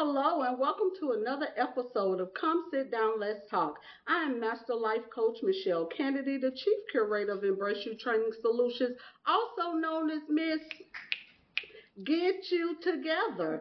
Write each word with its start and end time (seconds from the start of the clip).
Hello 0.00 0.42
and 0.42 0.60
welcome 0.60 0.90
to 1.00 1.10
another 1.10 1.48
episode 1.56 2.20
of 2.20 2.32
Come 2.32 2.66
Sit 2.70 2.92
Down, 2.92 3.18
Let's 3.18 3.50
Talk. 3.50 3.80
I 4.06 4.22
am 4.22 4.38
Master 4.38 4.76
Life 4.76 5.02
Coach 5.12 5.38
Michelle 5.42 5.86
Kennedy, 5.86 6.38
the 6.38 6.52
Chief 6.52 6.78
Curator 6.92 7.32
of 7.32 7.42
Embrace 7.42 7.84
You 7.84 7.96
Training 7.96 8.30
Solutions, 8.40 8.96
also 9.26 9.76
known 9.76 10.08
as 10.08 10.20
Miss 10.28 10.60
Get 12.04 12.48
You 12.48 12.76
Together. 12.80 13.60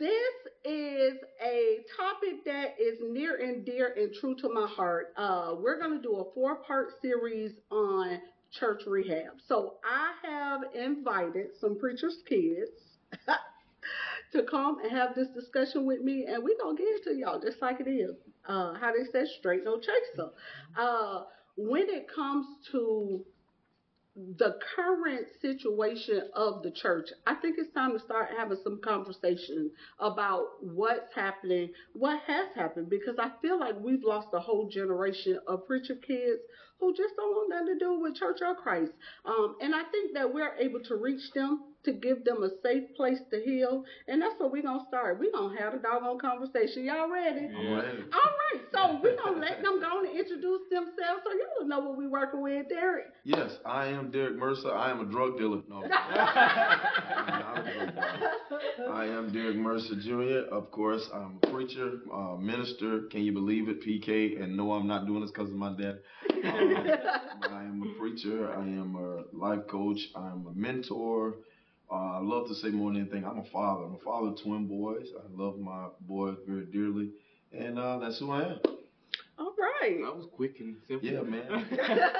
This 0.00 0.34
is 0.64 1.12
a 1.46 1.78
topic 1.96 2.44
that 2.44 2.74
is 2.80 2.98
near 3.00 3.36
and 3.36 3.64
dear 3.64 3.94
and 3.96 4.12
true 4.14 4.34
to 4.40 4.52
my 4.52 4.66
heart. 4.66 5.12
Uh, 5.16 5.54
we're 5.60 5.78
going 5.78 5.96
to 5.96 6.02
do 6.02 6.16
a 6.16 6.34
four 6.34 6.56
part 6.56 6.88
series 7.00 7.52
on 7.70 8.18
church 8.50 8.82
rehab. 8.84 9.34
So 9.46 9.74
I 9.84 10.26
have 10.26 10.74
invited 10.74 11.50
some 11.60 11.78
preachers' 11.78 12.18
kids. 12.28 12.87
To 14.32 14.42
come 14.42 14.78
and 14.82 14.90
have 14.90 15.14
this 15.14 15.28
discussion 15.28 15.86
with 15.86 16.00
me, 16.02 16.26
and 16.26 16.42
we're 16.42 16.58
gonna 16.60 16.76
get 16.76 17.04
to 17.04 17.14
y'all 17.14 17.40
just 17.40 17.60
like 17.62 17.80
it 17.80 17.88
is. 17.88 18.16
Uh, 18.46 18.74
how 18.74 18.92
they 18.92 19.04
said, 19.12 19.26
straight 19.38 19.64
no 19.64 19.78
chaser. 19.78 20.30
Uh, 20.76 21.22
when 21.56 21.88
it 21.88 22.06
comes 22.14 22.46
to 22.72 23.24
the 24.36 24.58
current 24.74 25.26
situation 25.40 26.22
of 26.34 26.62
the 26.62 26.70
church, 26.70 27.08
I 27.26 27.34
think 27.34 27.56
it's 27.58 27.72
time 27.72 27.92
to 27.92 28.00
start 28.00 28.30
having 28.36 28.58
some 28.64 28.80
conversation 28.82 29.70
about 30.00 30.44
what's 30.60 31.14
happening, 31.14 31.70
what 31.92 32.20
has 32.26 32.48
happened, 32.54 32.90
because 32.90 33.16
I 33.18 33.30
feel 33.40 33.60
like 33.60 33.78
we've 33.80 34.02
lost 34.02 34.28
a 34.32 34.40
whole 34.40 34.68
generation 34.68 35.38
of 35.46 35.66
preacher 35.66 35.94
kids 35.94 36.40
who 36.80 36.94
just 36.94 37.14
don't 37.16 37.30
want 37.30 37.50
nothing 37.50 37.78
to 37.78 37.78
do 37.78 38.00
with 38.00 38.16
church 38.16 38.38
or 38.40 38.54
Christ. 38.54 38.92
Um, 39.24 39.56
and 39.60 39.74
I 39.74 39.82
think 39.90 40.14
that 40.14 40.32
we're 40.32 40.56
able 40.56 40.80
to 40.80 40.96
reach 40.96 41.30
them 41.34 41.64
to 41.84 41.92
give 41.92 42.24
them 42.24 42.42
a 42.42 42.50
safe 42.62 42.84
place 42.96 43.18
to 43.30 43.40
heal. 43.40 43.84
And 44.08 44.20
that's 44.20 44.34
what 44.38 44.52
we're 44.52 44.62
going 44.62 44.80
to 44.80 44.86
start. 44.86 45.18
We're 45.18 45.32
going 45.32 45.56
to 45.56 45.62
have 45.62 45.74
a 45.74 45.78
doggone 45.78 46.18
conversation. 46.18 46.84
Y'all 46.84 47.10
ready? 47.10 47.48
Yeah. 47.50 47.82
All 48.12 48.32
right. 48.42 48.62
So 48.72 49.00
we're 49.02 49.16
going 49.16 49.34
to 49.34 49.40
let 49.40 49.62
them 49.62 49.80
go 49.80 50.00
and 50.00 50.08
introduce 50.08 50.62
themselves 50.70 51.22
so 51.24 51.30
y'all 51.32 51.68
know 51.68 51.80
what 51.80 51.96
we're 51.96 52.10
working 52.10 52.42
with. 52.42 52.68
Derek. 52.68 53.06
Yes, 53.24 53.52
I 53.64 53.86
am 53.86 54.10
Derek 54.10 54.36
Mercer. 54.36 54.74
I 54.74 54.90
am 54.90 55.00
a 55.00 55.04
drug 55.04 55.38
dealer. 55.38 55.62
No. 55.68 55.84
I 58.90 59.06
am 59.06 59.32
Derek 59.32 59.56
Mercer 59.56 59.94
Jr. 60.00 60.54
Of 60.54 60.70
course, 60.70 61.08
I'm 61.14 61.38
a 61.42 61.46
preacher, 61.46 62.00
uh, 62.12 62.36
minister. 62.36 63.02
Can 63.10 63.22
you 63.22 63.32
believe 63.32 63.68
it? 63.68 63.82
PK. 63.82 64.42
And 64.42 64.56
no, 64.56 64.72
I'm 64.72 64.86
not 64.86 65.06
doing 65.06 65.20
this 65.20 65.30
because 65.30 65.50
of 65.50 65.56
my 65.56 65.72
dad. 65.76 66.00
Um, 66.44 66.76
I 67.50 67.62
am 67.62 67.82
a 67.82 67.98
preacher. 67.98 68.50
I 68.52 68.60
am 68.60 68.96
a 68.96 69.36
life 69.36 69.66
coach. 69.68 69.98
I'm 70.14 70.46
a 70.46 70.52
mentor. 70.54 71.36
Uh, 71.90 71.94
I 71.94 72.20
love 72.20 72.48
to 72.48 72.54
say 72.54 72.68
more 72.68 72.92
than 72.92 73.02
anything. 73.02 73.24
I'm 73.24 73.38
a 73.38 73.44
father. 73.44 73.84
I'm 73.84 73.94
a 73.94 74.04
father 74.04 74.28
of 74.28 74.42
twin 74.42 74.66
boys. 74.66 75.06
I 75.16 75.42
love 75.42 75.58
my 75.58 75.86
boys 76.00 76.36
very 76.46 76.66
dearly, 76.66 77.10
and 77.52 77.78
uh, 77.78 77.98
that's 77.98 78.18
who 78.18 78.30
I 78.30 78.42
am. 78.42 78.58
All 79.38 79.54
right. 79.58 79.98
That 80.02 80.16
was 80.16 80.26
quick 80.34 80.56
and 80.60 80.76
simple. 80.86 81.08
Yeah, 81.08 81.22
man. 81.22 81.48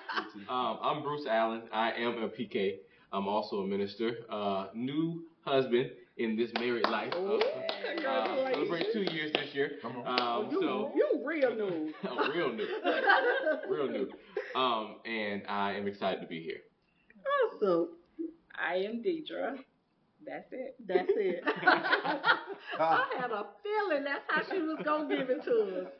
um, 0.48 0.78
I'm 0.82 1.02
Bruce 1.02 1.26
Allen. 1.28 1.62
I 1.72 1.92
am 1.92 2.22
a 2.22 2.28
PK. 2.28 2.76
I'm 3.12 3.26
also 3.26 3.60
a 3.60 3.66
minister. 3.66 4.18
Uh, 4.30 4.66
new 4.74 5.24
husband 5.44 5.90
in 6.18 6.36
this 6.36 6.50
married 6.54 6.88
life. 6.88 7.12
Oh, 7.14 7.38
uh, 7.38 7.40
congratulations. 7.94 8.54
celebrate 8.54 8.92
two 8.92 9.14
years 9.14 9.32
this 9.32 9.54
year. 9.54 9.72
Come 9.80 9.96
on. 10.04 10.44
Um, 10.46 10.50
you, 10.50 10.60
so 10.60 10.92
you 10.94 11.22
real 11.24 11.54
new. 11.54 11.92
oh, 12.08 12.32
real 12.32 12.52
new, 12.52 12.66
real 13.68 13.88
new. 13.88 14.08
Um, 14.54 14.96
and 15.04 15.42
I 15.48 15.74
am 15.74 15.86
excited 15.86 16.20
to 16.20 16.26
be 16.26 16.42
here. 16.42 16.60
awesome. 17.54 17.88
I 18.60 18.76
am 18.76 19.02
Deidre. 19.02 19.58
That's 20.26 20.52
it. 20.52 20.74
That's 20.86 21.08
it. 21.16 21.42
I 22.80 23.06
had 23.18 23.30
a 23.30 23.46
feeling 23.62 24.04
that's 24.04 24.24
how 24.28 24.42
she 24.50 24.60
was 24.60 24.78
gonna 24.84 25.08
give 25.08 25.30
it 25.30 25.44
to 25.44 25.82
us. 25.86 25.92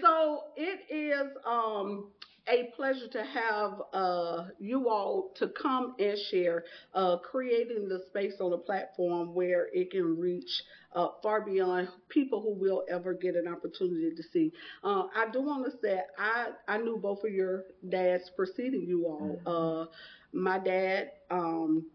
So 0.00 0.44
it 0.56 0.80
is 0.90 1.28
um 1.46 2.10
a 2.48 2.70
pleasure 2.76 3.08
to 3.08 3.24
have 3.24 3.82
uh, 3.92 4.44
you 4.58 4.88
all 4.88 5.30
to 5.36 5.48
come 5.48 5.94
and 5.98 6.18
share, 6.30 6.64
uh, 6.94 7.16
creating 7.18 7.88
the 7.88 8.02
space 8.08 8.34
on 8.40 8.50
the 8.50 8.58
platform 8.58 9.34
where 9.34 9.68
it 9.72 9.90
can 9.90 10.18
reach 10.18 10.62
uh, 10.94 11.08
far 11.22 11.40
beyond 11.40 11.88
people 12.08 12.40
who 12.42 12.54
will 12.54 12.84
ever 12.90 13.14
get 13.14 13.34
an 13.34 13.48
opportunity 13.48 14.14
to 14.14 14.22
see. 14.32 14.52
Uh, 14.82 15.04
I 15.14 15.26
do 15.32 15.40
want 15.42 15.64
to 15.64 15.78
say 15.82 16.00
I, 16.18 16.50
I 16.68 16.78
knew 16.78 16.98
both 16.98 17.24
of 17.24 17.32
your 17.32 17.64
dads 17.88 18.30
preceding 18.36 18.82
you 18.86 19.06
all. 19.06 19.40
Uh, 19.46 19.90
my 20.32 20.58
dad 20.58 21.12
um, 21.30 21.86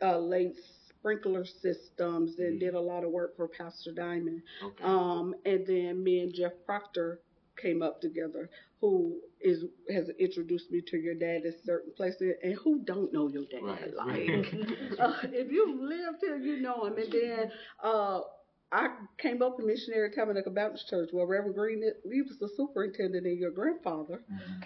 uh, 0.00 0.18
laid 0.18 0.52
sprinkler 0.88 1.44
systems 1.44 2.38
and 2.38 2.60
did 2.60 2.74
a 2.74 2.80
lot 2.80 3.04
of 3.04 3.10
work 3.10 3.36
for 3.36 3.48
Pastor 3.48 3.92
Diamond. 3.92 4.42
Okay. 4.64 4.84
Um, 4.84 5.34
and 5.44 5.66
then 5.66 6.02
me 6.02 6.20
and 6.20 6.32
Jeff 6.32 6.52
Proctor 6.64 7.20
came 7.60 7.82
up 7.82 8.00
together, 8.00 8.48
who 8.82 9.20
is 9.40 9.64
has 9.88 10.10
introduced 10.18 10.70
me 10.70 10.82
to 10.88 10.96
your 10.98 11.14
dad 11.14 11.46
at 11.46 11.54
certain 11.64 11.92
places, 11.96 12.34
and 12.42 12.54
who 12.54 12.84
don't 12.84 13.12
know 13.12 13.28
your 13.28 13.44
dad. 13.44 13.62
Right. 13.62 13.94
Like, 13.96 14.98
uh, 15.00 15.12
if 15.32 15.50
you've 15.50 15.80
lived 15.80 16.18
here, 16.20 16.36
you 16.36 16.60
know 16.60 16.84
him. 16.84 16.98
And 16.98 17.12
then 17.12 17.52
uh, 17.82 18.20
I 18.72 18.88
came 19.18 19.40
up 19.40 19.60
in 19.60 19.66
Missionary 19.66 20.10
Tabernacle 20.10 20.52
Baptist 20.52 20.88
Church, 20.88 21.10
where 21.12 21.26
Reverend 21.26 21.54
Green, 21.54 21.84
he 22.10 22.22
was 22.22 22.38
the 22.40 22.48
superintendent, 22.56 23.24
and 23.24 23.38
your 23.38 23.52
grandfather 23.52 24.22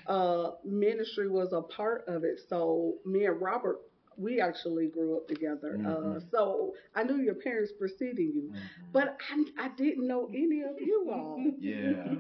uh, 0.06 0.52
ministry 0.64 1.28
was 1.28 1.52
a 1.52 1.60
part 1.60 2.04
of 2.08 2.24
it. 2.24 2.40
So 2.48 2.94
me 3.04 3.26
and 3.26 3.40
Robert, 3.40 3.80
we 4.16 4.40
actually 4.40 4.88
grew 4.88 5.16
up 5.16 5.28
together. 5.28 5.78
Uh, 5.84 6.18
Mhm. 6.18 6.30
so 6.30 6.74
I 6.94 7.02
knew 7.04 7.16
your 7.16 7.34
parents 7.34 7.72
preceding 7.78 8.32
you, 8.34 8.52
but 8.92 9.16
I, 9.30 9.44
I 9.66 9.68
didn't 9.68 10.06
know 10.06 10.28
any 10.34 10.62
of 10.62 10.80
you 10.80 11.10
all. 11.10 11.52
Yeah. 11.60 12.14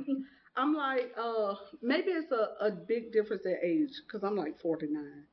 I'm 0.56 0.74
like, 0.74 1.12
uh, 1.16 1.54
maybe 1.82 2.10
it's 2.10 2.32
a, 2.32 2.54
a 2.60 2.70
big 2.70 3.12
difference 3.12 3.44
in 3.44 3.56
age 3.62 4.02
because 4.06 4.22
I'm 4.24 4.36
like 4.36 4.58
49. 4.58 5.24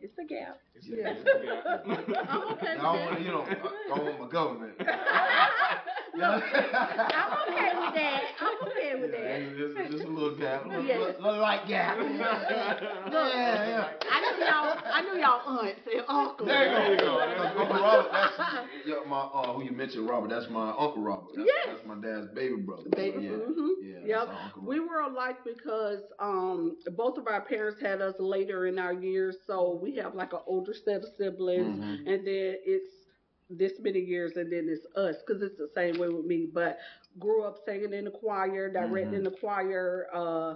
It's 0.00 0.18
a 0.18 0.24
gap. 0.24 0.58
Yeah. 0.82 1.14
Yeah. 1.34 1.60
I'm 2.28 2.42
okay 2.54 2.66
I 2.72 2.74
don't 2.74 2.82
that. 2.82 3.10
want, 3.12 3.20
you 3.22 3.28
know, 3.32 3.44
I 3.44 3.88
don't 3.88 4.04
want 4.04 4.20
my 4.20 4.28
government. 4.28 4.72
Look, 6.14 6.44
I'm 6.44 7.32
okay 7.48 7.72
with 7.74 7.94
that. 7.94 8.22
I'm 8.40 8.68
okay 8.68 9.00
with 9.00 9.10
Yeah, 9.12 9.20
that. 9.20 9.40
it's, 9.40 9.74
it's 9.78 9.90
just 9.92 10.04
a 10.04 10.08
little 10.08 10.36
gap, 10.36 10.64
a 10.66 10.68
little, 10.68 10.84
Yeah. 10.86 10.98
little, 10.98 11.22
little 11.22 11.40
light 11.40 11.66
gap. 11.66 11.98
Look, 11.98 12.10
yeah, 12.12 13.68
yeah. 13.68 13.88
I 14.10 14.20
knew 14.20 14.44
y'all. 14.44 14.76
I 14.92 15.00
knew 15.02 15.20
y'all 15.20 15.40
aunts 15.58 15.80
and 15.90 16.04
uncles. 16.08 16.48
There 16.48 16.92
you 16.92 16.98
go. 16.98 17.18
There 17.18 17.30
you 17.32 17.36
go. 17.36 17.60
Uncle 17.62 17.76
Robert, 17.80 18.10
that's 18.12 18.86
yeah, 18.86 18.94
my 19.08 19.20
uh, 19.20 19.52
who 19.54 19.64
you 19.64 19.72
mentioned, 19.72 20.08
Robert. 20.08 20.28
That's 20.28 20.50
my 20.50 20.70
Uncle 20.70 21.02
Robert. 21.02 21.28
That's, 21.34 21.46
Yes. 21.48 21.76
that's 21.76 21.86
my 21.86 21.94
dad's 21.94 22.28
baby 22.34 22.56
brother. 22.56 22.82
Baby, 22.94 23.24
Yeah, 23.24 23.30
mhm. 23.30 23.68
yeah. 23.82 24.18
Yep. 24.20 24.28
Uncle 24.44 24.62
We 24.66 24.80
were 24.80 25.00
alike 25.00 25.36
because 25.44 26.00
um, 26.18 26.76
both 26.96 27.16
of 27.18 27.26
our 27.26 27.40
parents 27.40 27.80
had 27.80 28.00
us 28.02 28.14
later 28.18 28.66
in 28.66 28.78
our 28.78 28.92
years, 28.92 29.36
so 29.46 29.78
we 29.82 29.96
have 29.96 30.14
like 30.14 30.32
an 30.32 30.40
older 30.46 30.74
set 30.74 30.96
of 31.02 31.08
siblings, 31.16 31.78
Mhm. 31.78 31.98
and 32.06 32.26
then 32.26 32.56
it's 32.66 33.01
this 33.58 33.72
many 33.80 34.00
years, 34.00 34.32
and 34.36 34.52
then 34.52 34.68
it's 34.68 34.86
us 34.96 35.16
because 35.26 35.42
it's 35.42 35.56
the 35.58 35.68
same 35.74 35.98
way 35.98 36.08
with 36.08 36.24
me. 36.26 36.46
But 36.52 36.78
grew 37.18 37.44
up 37.44 37.56
singing 37.66 37.92
in 37.92 38.04
the 38.04 38.10
choir, 38.10 38.68
directing 38.68 39.20
Mhm. 39.20 39.24
the 39.24 39.30
choir, 39.30 40.06
uh, 40.12 40.54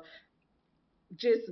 just 1.15 1.51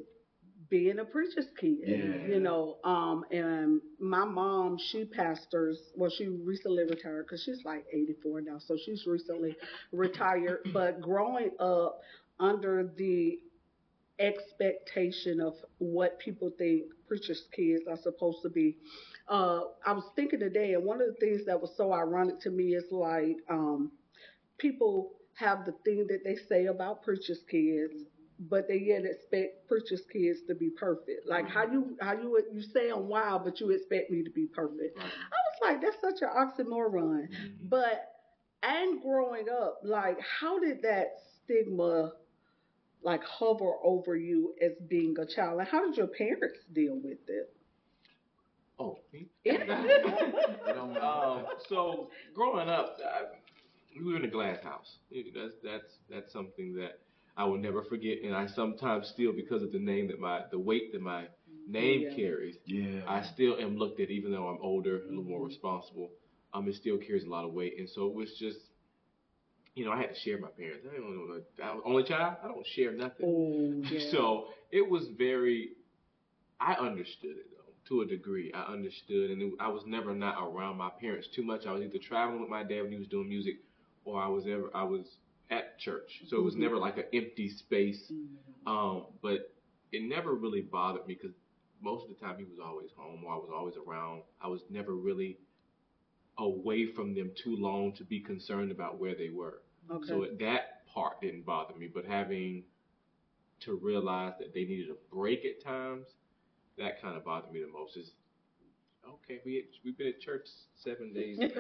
being 0.69 0.99
a 0.99 1.05
preacher's 1.05 1.47
kid, 1.59 1.79
Yeah. 1.81 2.27
you 2.27 2.41
know. 2.41 2.79
Um, 2.85 3.25
and 3.31 3.81
my 3.99 4.25
mom, 4.25 4.79
she 4.79 5.05
pastors. 5.05 5.93
Well, 5.95 6.11
she 6.11 6.29
recently 6.29 6.85
retired 6.85 7.27
because 7.27 7.43
she's 7.43 7.65
like 7.65 7.85
84 7.93 8.41
now, 8.43 8.59
so 8.59 8.77
she's 8.77 9.07
recently 9.07 9.57
retired. 9.93 10.61
But 10.73 11.01
growing 11.01 11.51
up 11.59 12.01
under 12.41 12.85
the 12.97 13.39
expectation 14.19 15.41
of 15.41 15.55
what 15.79 16.19
people 16.19 16.51
think 16.59 16.85
preachers' 17.07 17.47
kids 17.55 17.85
are 17.89 17.97
supposed 17.97 18.43
to 18.43 18.49
be. 18.49 18.77
Uh, 19.29 19.61
I 19.85 19.93
was 19.93 20.05
thinking 20.17 20.41
today, 20.41 20.75
and 20.75 20.85
one 20.85 21.01
of 21.01 21.09
the 21.09 21.15
things 21.27 21.45
that 21.47 21.61
was 21.61 21.75
so 21.77 21.93
ironic 21.93 22.41
to 22.41 22.51
me 22.51 22.75
is 22.75 22.85
like 22.91 23.37
um, 23.51 23.93
people 24.59 25.13
have 25.35 25.65
the 25.65 25.73
thing 25.85 26.07
that 26.09 26.25
they 26.25 26.37
say 26.37 26.67
about 26.67 27.03
preachers' 27.03 27.43
kids, 27.51 27.95
but 28.39 28.69
they 28.69 28.77
yet 28.79 29.05
expect 29.05 29.67
preachers' 29.69 30.05
kids 30.13 30.41
to 30.49 30.55
be 30.55 30.71
perfect. 30.71 31.27
Like 31.27 31.49
how 31.49 31.65
you 31.71 31.97
how 32.01 32.13
you 32.13 32.41
you 32.53 32.63
say 32.63 32.91
I'm 32.91 33.09
wild, 33.09 33.45
but 33.45 33.61
you 33.61 33.71
expect 33.71 34.11
me 34.11 34.23
to 34.23 34.31
be 34.31 34.47
perfect. 34.47 34.99
I 34.99 35.03
was 35.03 35.59
like, 35.63 35.81
that's 35.81 36.01
such 36.01 36.23
an 36.23 36.29
oxymoron. 36.37 37.29
Mhm. 37.31 37.69
But 37.69 38.11
and 38.63 39.01
growing 39.03 39.49
up, 39.49 39.81
like 39.83 40.19
how 40.21 40.59
did 40.59 40.83
that 40.83 41.19
stigma 41.45 42.13
like 43.05 43.23
hover 43.25 43.73
over 43.85 44.17
you 44.17 44.55
as 44.63 44.73
being 44.89 45.17
a 45.19 45.27
child? 45.27 45.61
And 45.61 45.69
how 45.69 45.87
did 45.87 45.97
your 45.97 46.09
parents 46.09 46.61
deal 46.73 46.97
with 46.97 47.19
it? 47.29 47.51
Oh, 48.79 48.99
me? 49.13 49.29
It 49.45 49.67
don't 50.75 50.93
matter. 50.95 51.05
um, 51.05 51.47
so 51.69 52.11
growing 52.35 52.69
up, 52.69 52.97
I, 53.05 53.23
we 53.99 54.13
were 54.13 54.19
in 54.19 54.25
a 54.25 54.29
glass 54.31 54.59
house. 54.63 54.99
That's 55.35 55.55
that's 55.63 55.99
that's 56.11 56.33
something 56.33 56.75
that 56.75 56.99
I 57.37 57.45
will 57.45 57.59
never 57.59 57.85
forget, 57.85 58.19
and 58.25 58.35
I 58.35 58.47
sometimes 58.47 59.09
still, 59.09 59.33
because 59.33 59.63
of 59.63 59.73
the 59.73 59.79
name 59.79 60.09
that 60.09 60.19
my 60.21 60.43
the 60.51 60.59
weight 60.59 60.93
that 60.93 61.01
my 61.03 61.27
name 61.69 62.03
Yeah. 62.03 62.17
carries, 62.17 62.57
yeah. 62.67 63.03
I 63.07 63.23
still 63.23 63.57
am 63.59 63.77
looked 63.77 64.01
at, 64.01 64.11
even 64.11 64.33
though 64.33 64.49
I'm 64.49 64.59
older, 64.61 65.03
a 65.05 65.09
little 65.09 65.25
more 65.25 65.45
responsible. 65.47 66.11
Um, 66.53 66.69
it 66.69 66.75
still 66.75 66.99
carries 66.99 67.25
a 67.25 67.31
lot 67.31 67.45
of 67.45 67.53
weight, 67.53 67.75
and 67.79 67.89
so 67.89 68.07
it 68.07 68.15
was 68.15 68.37
just, 68.39 68.59
you 69.75 69.85
know, 69.85 69.93
I 69.93 69.99
had 69.99 70.15
to 70.15 70.21
share 70.21 70.39
my 70.39 70.49
parents. 70.49 70.87
I 70.91 70.97
don't 70.97 71.29
know, 71.29 71.41
I 71.63 71.75
was 71.75 71.83
only 71.87 72.05
child. 72.05 72.37
I 72.45 72.49
don't 72.49 72.67
share 72.67 72.93
nothing. 72.93 73.27
Oh, 73.27 73.73
yeah. 73.91 73.99
So 74.11 74.49
it 74.73 74.89
was 74.89 75.09
very. 75.19 75.71
I 76.61 76.75
understood 76.75 77.37
it 77.37 77.47
though 77.57 77.73
to 77.89 78.03
a 78.03 78.07
degree. 78.07 78.53
I 78.55 78.73
understood, 78.73 79.31
and 79.31 79.43
it, 79.43 79.53
I 79.61 79.69
was 79.69 79.83
never 79.87 80.15
not 80.15 80.37
around 80.43 80.77
my 80.79 80.91
parents 81.01 81.29
too 81.35 81.43
much. 81.43 81.67
I 81.67 81.73
was 81.73 81.83
either 81.83 81.99
traveling 81.99 82.41
with 82.41 82.51
my 82.51 82.63
dad 82.63 82.83
when 82.83 82.93
he 82.93 82.99
was 82.99 83.09
doing 83.09 83.29
music, 83.29 83.57
or 84.05 84.23
I 84.23 84.29
was 84.29 84.45
ever 84.47 84.71
I 84.75 84.85
was 84.85 85.07
at 85.51 85.79
church. 85.79 86.23
So 86.29 86.39
it 86.39 86.43
was 86.45 86.55
Mhm. 86.55 86.61
never 86.61 86.79
like 86.79 86.97
an 86.99 87.05
empty 87.13 87.49
space. 87.49 88.13
Um, 88.67 89.07
but 89.23 89.55
it 89.93 90.03
never 90.03 90.35
really 90.35 90.63
bothered 90.63 91.07
me 91.07 91.15
because 91.21 91.37
most 91.81 92.05
of 92.05 92.09
the 92.09 92.15
time 92.25 92.37
he 92.39 92.45
was 92.45 92.59
always 92.59 92.91
home 92.97 93.25
or 93.25 93.33
I 93.35 93.37
was 93.37 93.51
always 93.55 93.75
around. 93.77 94.23
I 94.41 94.49
was 94.49 94.63
never 94.71 94.95
really 94.95 95.39
away 96.39 96.87
from 96.87 97.15
them 97.15 97.31
too 97.35 97.57
long 97.57 97.93
to 97.93 98.05
be 98.05 98.21
concerned 98.21 98.71
about 98.71 98.99
where 98.99 99.15
they 99.15 99.31
were. 99.31 99.61
okay. 99.91 100.07
So 100.07 100.27
that 100.41 100.87
part 100.93 101.21
didn't 101.21 101.45
bother 101.47 101.75
me, 101.75 101.89
but 101.93 102.05
having 102.05 102.65
to 103.61 103.77
realize 103.77 104.35
that 104.39 104.53
they 104.53 104.65
needed 104.65 104.89
a 104.91 105.15
break 105.15 105.45
at 105.45 105.63
times, 105.63 106.07
that 106.79 107.01
kind 107.01 107.17
of 107.17 107.25
bothered 107.25 107.53
me 107.53 107.61
the 107.61 107.69
most. 107.69 107.97
Is 107.97 108.13
okay, 109.09 109.41
we 109.45 109.65
we've 109.85 109.97
been 109.97 110.09
at 110.09 110.21
church 110.21 110.49
seven 110.75 111.13
days. 111.13 111.39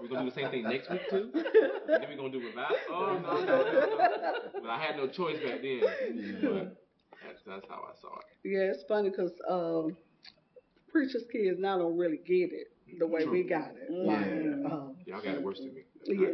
We're 0.00 0.08
gonna 0.08 0.22
do 0.24 0.30
the 0.30 0.34
same 0.34 0.50
thing 0.50 0.64
next 0.64 0.90
week 0.90 1.08
too. 1.10 1.30
And 1.34 2.02
then 2.02 2.08
we're 2.08 2.16
gonna 2.16 2.30
do 2.30 2.40
revival. 2.40 2.76
Oh 2.90 3.18
no, 3.22 3.44
no, 3.44 4.60
no, 4.62 4.70
I 4.70 4.78
had 4.80 4.96
no 4.96 5.06
choice 5.06 5.38
back 5.38 5.60
then. 5.62 5.82
But 6.42 6.76
that's 7.24 7.42
that's 7.46 7.66
how 7.68 7.82
I 7.88 7.94
saw 8.00 8.08
it. 8.18 8.48
Yeah, 8.48 8.72
it's 8.72 8.82
funny 8.88 9.10
because 9.10 9.32
um, 9.48 9.96
preachers' 10.92 11.24
kids 11.32 11.58
now 11.58 11.78
don't 11.78 11.96
really 11.98 12.18
get 12.26 12.52
it 12.52 12.68
the 12.98 13.06
way 13.06 13.24
we 13.24 13.42
got 13.44 13.70
it. 13.76 13.90
Like, 13.90 14.72
um, 14.72 14.96
Y'all 15.06 15.22
got 15.22 15.34
it 15.36 15.42
worse 15.42 15.58
than 15.58 15.74
me. 15.74 15.82
yeah, 16.06 16.28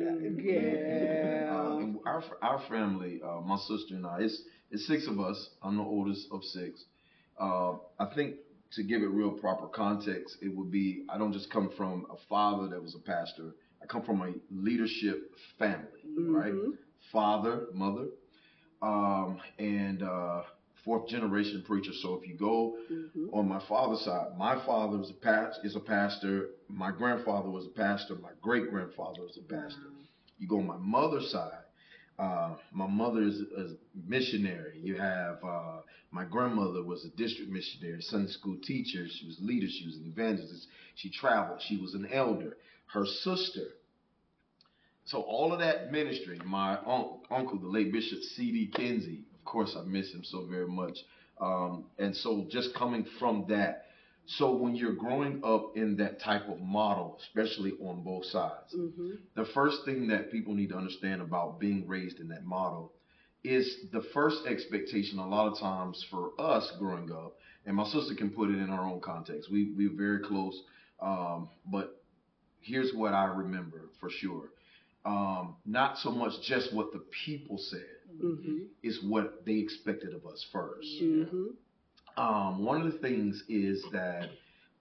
yeah. 0.44 1.52
Uh, 1.52 1.86
our 2.06 2.22
our 2.42 2.58
family, 2.68 3.20
uh, 3.24 3.40
my 3.40 3.56
sister 3.56 3.94
and 3.94 4.06
I, 4.06 4.18
it's 4.20 4.42
it's 4.70 4.86
six 4.86 5.06
of 5.06 5.20
us. 5.20 5.50
I'm 5.62 5.76
the 5.76 5.82
oldest 5.82 6.28
of 6.32 6.42
six. 6.44 6.84
Uh, 7.40 7.72
I 7.98 8.06
think 8.14 8.36
to 8.72 8.82
give 8.82 9.02
it 9.02 9.08
real 9.08 9.32
proper 9.32 9.66
context, 9.68 10.38
it 10.42 10.54
would 10.54 10.70
be 10.70 11.04
I 11.08 11.18
don't 11.18 11.32
just 11.32 11.50
come 11.50 11.70
from 11.76 12.06
a 12.10 12.16
father 12.28 12.68
that 12.68 12.82
was 12.82 12.94
a 12.94 12.98
pastor. 12.98 13.54
I 13.82 13.86
come 13.86 14.02
from 14.02 14.22
a 14.22 14.32
leadership 14.50 15.30
family, 15.58 16.02
right? 16.16 16.52
Mhm. 16.52 16.72
Father, 17.12 17.66
mother, 17.72 18.06
um, 18.82 19.38
and 19.58 20.02
uh, 20.02 20.42
fourth 20.88 21.06
generation 21.06 21.62
preacher. 21.66 21.92
So 21.92 22.14
if 22.14 22.26
you 22.26 22.34
go 22.34 22.78
Mhm. 22.90 23.28
on 23.34 23.46
my 23.46 23.60
father's 23.68 24.00
side, 24.00 24.38
my 24.38 24.58
father 24.64 24.96
was 24.96 25.10
a 25.10 25.14
past 25.14 25.62
is 25.62 25.76
a 25.76 25.80
pastor. 25.80 26.48
My 26.66 26.90
grandfather 26.90 27.50
was 27.50 27.66
a 27.66 27.70
pastor. 27.84 28.14
My 28.14 28.32
great 28.40 28.70
grandfather 28.70 29.20
was 29.20 29.36
a 29.36 29.42
pastor. 29.42 29.90
You 30.38 30.48
go 30.48 30.60
on 30.60 30.66
my 30.66 30.78
mother's 30.78 31.30
side. 31.30 31.64
Uh, 32.18 32.56
my 32.72 32.86
mother 32.86 33.20
is 33.20 33.38
a 33.38 33.76
missionary. 33.94 34.80
You 34.80 34.96
have 34.96 35.44
uh, 35.44 35.82
my 36.10 36.24
grandmother 36.24 36.82
was 36.82 37.04
a 37.04 37.10
district 37.10 37.50
missionary, 37.50 38.00
Sunday 38.00 38.32
school 38.32 38.56
teacher. 38.64 39.06
She 39.08 39.26
was 39.26 39.38
a 39.40 39.44
leader. 39.44 39.68
She 39.68 39.84
was 39.84 39.96
an 39.96 40.06
evangelist. 40.06 40.68
She 40.94 41.10
traveled. 41.10 41.60
She 41.60 41.76
was 41.76 41.92
an 41.92 42.06
elder. 42.10 42.56
Her 42.86 43.04
sister. 43.04 43.74
So 45.04 45.20
all 45.20 45.52
of 45.52 45.58
that 45.58 45.92
ministry. 45.92 46.40
My 46.44 46.78
un- 46.78 47.20
uncle, 47.30 47.58
the 47.58 47.68
late 47.68 47.92
Bishop 47.92 48.20
C.D. 48.20 48.68
Kinsey. 48.74 49.24
Of 49.48 49.52
course, 49.52 49.76
I 49.78 49.82
miss 49.84 50.12
him 50.12 50.24
so 50.24 50.44
very 50.44 50.68
much. 50.68 50.98
Um, 51.40 51.86
and 51.98 52.14
so 52.14 52.46
just 52.50 52.74
coming 52.74 53.06
from 53.18 53.46
that. 53.48 53.86
So 54.26 54.54
when 54.54 54.76
you're 54.76 54.92
growing 54.92 55.40
up 55.42 55.74
in 55.74 55.96
that 55.96 56.20
type 56.20 56.50
of 56.50 56.60
model, 56.60 57.18
especially 57.22 57.72
on 57.80 58.02
both 58.02 58.26
sides, 58.26 58.74
Mhm. 58.74 59.16
the 59.34 59.46
first 59.46 59.86
thing 59.86 60.08
that 60.08 60.30
people 60.30 60.52
need 60.52 60.68
to 60.68 60.76
understand 60.76 61.22
about 61.22 61.58
being 61.58 61.88
raised 61.88 62.20
in 62.20 62.28
that 62.28 62.44
model 62.44 62.92
is 63.42 63.88
the 63.90 64.02
first 64.12 64.44
expectation 64.46 65.18
a 65.18 65.26
lot 65.26 65.50
of 65.50 65.58
times 65.58 66.02
for 66.10 66.38
us 66.38 66.70
growing 66.72 67.10
up, 67.10 67.38
and 67.64 67.74
my 67.74 67.86
sister 67.86 68.14
can 68.14 68.28
put 68.28 68.50
it 68.50 68.58
in 68.58 68.68
her 68.68 68.82
own 68.82 69.00
context. 69.00 69.50
We 69.50 69.72
we're 69.72 69.96
very 69.96 70.18
close, 70.18 70.62
um, 71.00 71.48
but 71.64 72.02
here's 72.60 72.92
what 72.92 73.14
I 73.14 73.24
remember 73.24 73.88
for 73.98 74.10
sure. 74.10 74.50
Um, 75.06 75.56
not 75.64 75.96
so 75.96 76.10
much 76.10 76.42
just 76.42 76.74
what 76.74 76.92
the 76.92 77.02
people 77.24 77.56
said 77.56 77.97
Mhm. 78.08 78.68
is 78.82 79.02
what 79.02 79.44
they 79.44 79.54
expected 79.56 80.12
of 80.14 80.24
us 80.26 80.42
first 80.52 81.02
Mhm. 81.02 81.56
um, 82.16 82.64
one 82.64 82.80
of 82.80 82.84
the 82.92 82.98
things 82.98 83.42
is 83.48 83.88
that 83.92 84.28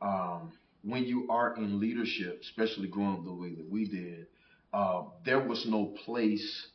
um, 0.01 0.51
when 0.83 1.03
you 1.03 1.27
are 1.29 1.56
in 1.56 1.79
leadership, 1.79 2.39
especially 2.41 2.88
growing 2.88 3.13
up 3.15 3.24
the 3.24 3.33
way 3.33 3.53
that 3.53 3.68
we 3.69 3.85
did, 3.85 4.27
uh, 4.74 5.03
there 5.25 5.39
was 5.39 5.65
no 5.65 5.85
place 6.06 6.68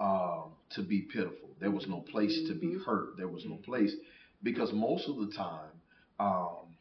um, 0.00 0.52
to 0.70 0.82
be 0.82 1.02
pitiful. 1.02 1.50
There 1.60 1.70
was 1.70 1.86
no 1.86 2.00
place 2.00 2.40
to 2.48 2.54
be 2.54 2.72
Mhm. 2.72 2.82
hurt. 2.84 3.16
There 3.16 3.28
was 3.28 3.44
no 3.44 3.56
place 3.56 3.94
because 4.42 4.72
most 4.72 5.08
of 5.08 5.16
the 5.18 5.26
time, 5.28 5.72
um, 6.18 6.76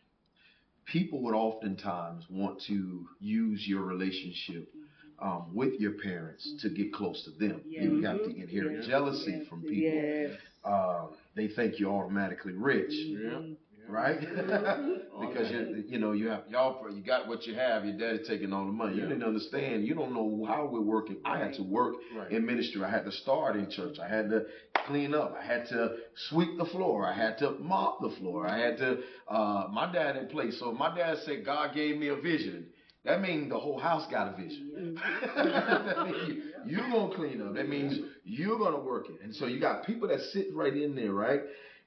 people 0.85 1.21
would 1.23 1.33
oftentimes 1.35 2.25
want 2.29 2.59
to 2.67 3.05
use 3.19 3.67
your 3.67 3.81
relationship 3.83 4.67
um, 5.19 5.45
with 5.53 5.79
your 5.79 5.93
parents 5.93 6.47
to 6.61 6.69
get 6.69 6.93
close 6.93 7.23
to 7.25 7.31
them. 7.31 7.61
You 7.65 8.01
have 8.03 8.17
to 8.19 8.29
inherit 8.35 8.77
Yes. 8.79 8.87
jealousy 8.87 9.31
Yes. 9.39 9.47
from 9.47 9.61
people. 9.61 9.77
Yes. 9.77 10.31
Um, 10.63 11.09
they 11.35 11.47
think 11.47 11.79
you're 11.79 11.91
automatically 11.93 12.53
rich 12.53 12.91
Yeah. 12.93 13.39
right? 13.89 14.19
Because 15.19 15.49
you 15.49 15.83
you 15.87 15.97
know 15.97 16.11
you 16.11 16.27
have 16.29 16.43
y'all 16.49 16.87
you 16.91 17.01
got 17.01 17.27
what 17.27 17.47
you 17.47 17.55
have. 17.55 17.83
Your 17.85 17.97
daddy 17.97 18.19
taking 18.27 18.53
all 18.53 18.65
the 18.65 18.71
money. 18.71 18.95
You 18.97 19.01
didn't 19.01 19.23
understand. 19.23 19.85
You 19.87 19.95
don't 19.95 20.13
know 20.13 20.45
how 20.47 20.67
we're 20.71 20.81
working. 20.81 21.17
I 21.25 21.39
had 21.39 21.53
to 21.55 21.63
work 21.63 21.95
Right. 22.15 22.31
in 22.31 22.45
ministry. 22.45 22.83
I 22.83 22.89
had 22.89 23.05
to 23.05 23.11
start 23.11 23.55
in 23.55 23.69
church. 23.71 23.97
I 23.99 24.07
had 24.07 24.29
to 24.29 24.45
clean 24.85 25.15
up. 25.15 25.35
I 25.41 25.43
had 25.43 25.67
to 25.69 25.95
sweep 26.29 26.57
the 26.57 26.65
floor. 26.65 27.07
I 27.07 27.13
had 27.13 27.37
to 27.39 27.51
mop 27.59 27.99
the 28.01 28.11
floor. 28.19 28.47
I 28.47 28.59
had 28.59 28.77
to. 28.77 28.99
Uh, 29.27 29.67
my 29.71 29.91
dad 29.91 30.13
didn't 30.13 30.29
play, 30.31 30.51
so 30.51 30.71
my 30.71 30.95
dad 30.95 31.17
said 31.25 31.43
God 31.45 31.73
gave 31.73 31.97
me 31.97 32.09
a 32.09 32.15
vision. 32.15 32.67
That 33.07 33.21
means 33.21 33.49
the 33.49 33.57
whole 33.57 33.79
house 33.79 34.05
got 34.11 34.33
a 34.33 34.35
vision. 34.35 34.99
you, 36.27 36.43
you're 36.65 36.89
gonna 36.89 37.15
clean 37.15 37.41
up. 37.41 37.53
That 37.55 37.69
means 37.69 37.99
you're 38.25 38.59
gonna 38.59 38.79
work 38.79 39.09
it. 39.09 39.21
And 39.23 39.33
so 39.33 39.47
you 39.47 39.61
got 39.61 39.85
people 39.85 40.09
that 40.09 40.19
sit 40.33 40.53
right 40.53 40.75
in 40.75 40.93
there, 40.93 41.13
right? 41.13 41.39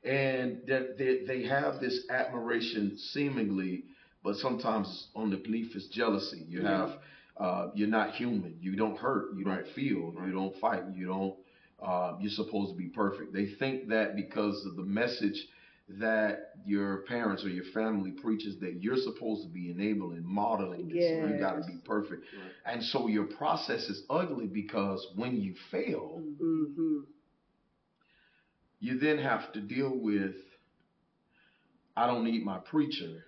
And 0.03 0.63
that 0.67 0.97
they, 0.97 1.27
they 1.27 1.47
have 1.47 1.79
this 1.79 2.07
admiration 2.09 2.97
seemingly, 3.13 3.85
but 4.25 4.37
sometimes 4.37 5.09
on 5.15 5.29
the 5.31 5.37
belief 5.37 5.77
is 5.77 5.89
jealousy. 5.89 6.47
You 6.49 6.65
have 6.65 6.93
uh, 7.37 7.69
you're 7.75 7.89
not 7.89 8.15
human. 8.15 8.57
You 8.61 8.77
don't 8.77 8.99
hurt. 8.99 9.35
You 9.37 9.45
don't 9.45 9.67
feel. 9.75 10.15
You 10.27 10.33
don't 10.33 10.57
fight. 10.59 10.83
You 10.95 11.07
don't. 11.07 11.35
Uh, 11.83 12.15
you're 12.21 12.31
supposed 12.31 12.73
to 12.73 12.79
be 12.79 12.89
perfect. 12.89 13.33
They 13.33 13.47
think 13.59 13.89
that 13.89 14.17
because 14.17 14.65
of 14.67 14.77
the 14.77 14.83
message 14.83 15.47
that 15.99 16.53
your 16.65 16.99
parents 17.03 17.45
or 17.45 17.49
your 17.49 17.65
family 17.75 18.13
preaches 18.13 18.59
that 18.61 18.83
you're 18.83 18.97
supposed 18.97 19.43
to 19.43 19.49
be 19.49 19.71
enabling, 19.71 20.23
modeling 20.25 20.89
this. 20.89 21.11
You 21.11 21.39
got 21.39 21.55
to 21.55 21.67
be 21.67 21.79
perfect. 21.85 22.23
Right. 22.33 22.53
And 22.65 22.83
so 22.83 23.09
your 23.09 23.25
process 23.25 23.89
is 23.89 24.05
ugly 24.09 24.47
because 24.47 25.07
when 25.17 25.37
you 25.41 25.55
fail, 25.71 26.23
Mhm. 26.23 27.07
you 28.81 28.99
then 28.99 29.19
have 29.19 29.53
to 29.53 29.61
deal 29.61 29.91
with 29.97 30.35
I 31.97 32.07
don't 32.07 32.25
need 32.25 32.45
my 32.45 32.59
preacher, 32.59 33.25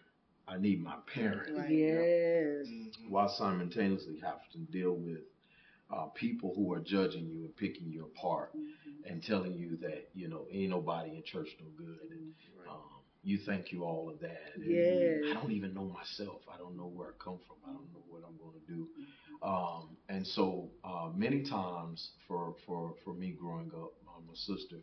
I 0.49 0.59
need 0.59 0.83
my 0.83 0.97
parent. 1.07 1.57
Right. 1.57 1.71
Yes. 1.71 2.67
Mhm. 2.69 3.11
While 3.11 3.29
simultaneously 3.29 4.19
have 4.21 4.49
to 4.53 4.59
deal 4.59 4.95
with 4.95 5.21
uh, 5.91 6.07
people 6.15 6.55
who 6.55 6.73
are 6.73 6.81
judging 6.81 7.29
you 7.29 7.45
and 7.45 7.57
picking 7.57 7.91
you 7.91 8.05
apart 8.05 8.53
and 9.09 9.23
telling 9.23 9.55
you 9.55 9.77
that, 9.83 10.09
you 10.15 10.29
know, 10.29 10.47
ain't 10.51 10.71
nobody 10.71 11.11
in 11.17 11.23
church 11.25 11.49
no 11.61 11.67
good 11.77 12.11
and 12.11 12.33
Right. 12.59 12.69
um, 12.71 12.81
you 13.25 13.39
think 13.39 13.73
you 13.73 13.85
all 13.85 14.09
of 14.11 14.21
that. 14.21 14.57
And 14.57 14.65
Yes. 14.67 15.25
I 15.31 15.35
don't 15.41 15.53
even 15.53 15.75
know 15.75 15.85
myself. 15.85 16.43
I 16.53 16.57
don't 16.59 16.77
know 16.77 16.87
where 16.87 17.09
I 17.09 17.13
come 17.23 17.39
from. 17.47 17.57
I 17.65 17.73
don't 17.73 17.93
know 17.93 18.03
what 18.09 18.23
I'm 18.27 18.37
going 18.39 18.59
to 18.61 18.67
do. 18.73 18.89
Um, 19.43 19.97
and 20.09 20.27
so 20.27 20.71
uh, 20.85 21.11
many 21.15 21.43
times 21.45 22.11
for, 22.29 22.55
for, 22.67 22.95
for 23.05 23.15
me 23.15 23.31
growing 23.33 23.71
up, 23.75 23.93
uh, 24.09 24.21
my 24.27 24.35
sister, 24.35 24.77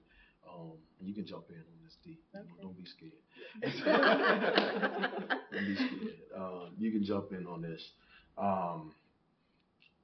um, 0.50 0.72
and 1.00 1.08
you 1.08 1.14
can 1.14 1.26
jump 1.26 1.46
in 1.50 1.56
on 1.58 1.80
this, 1.84 1.96
D. 2.04 2.18
Don't- 2.34 2.44
Okay. 2.44 2.62
Don't 2.62 2.78
be 2.78 2.86
scared. 2.86 3.22
don't 5.52 5.66
be 5.66 5.76
scared. 5.76 6.16
Um, 6.36 6.70
you 6.78 6.92
can 6.92 7.04
jump 7.04 7.32
in 7.32 7.46
on 7.48 7.62
this. 7.62 7.82
Um, 8.38 8.94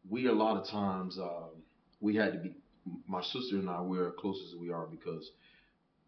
we 0.09 0.27
a 0.27 0.33
lot 0.33 0.57
of 0.57 0.67
times 0.69 1.17
um, 1.17 1.63
we 1.99 2.15
had 2.15 2.33
to 2.33 2.39
be. 2.39 2.55
My 3.07 3.21
sister 3.21 3.57
and 3.57 3.69
I 3.69 3.81
we're 3.81 4.07
as 4.07 4.13
close 4.17 4.41
as 4.47 4.55
we 4.59 4.69
are 4.71 4.85
because 4.85 5.31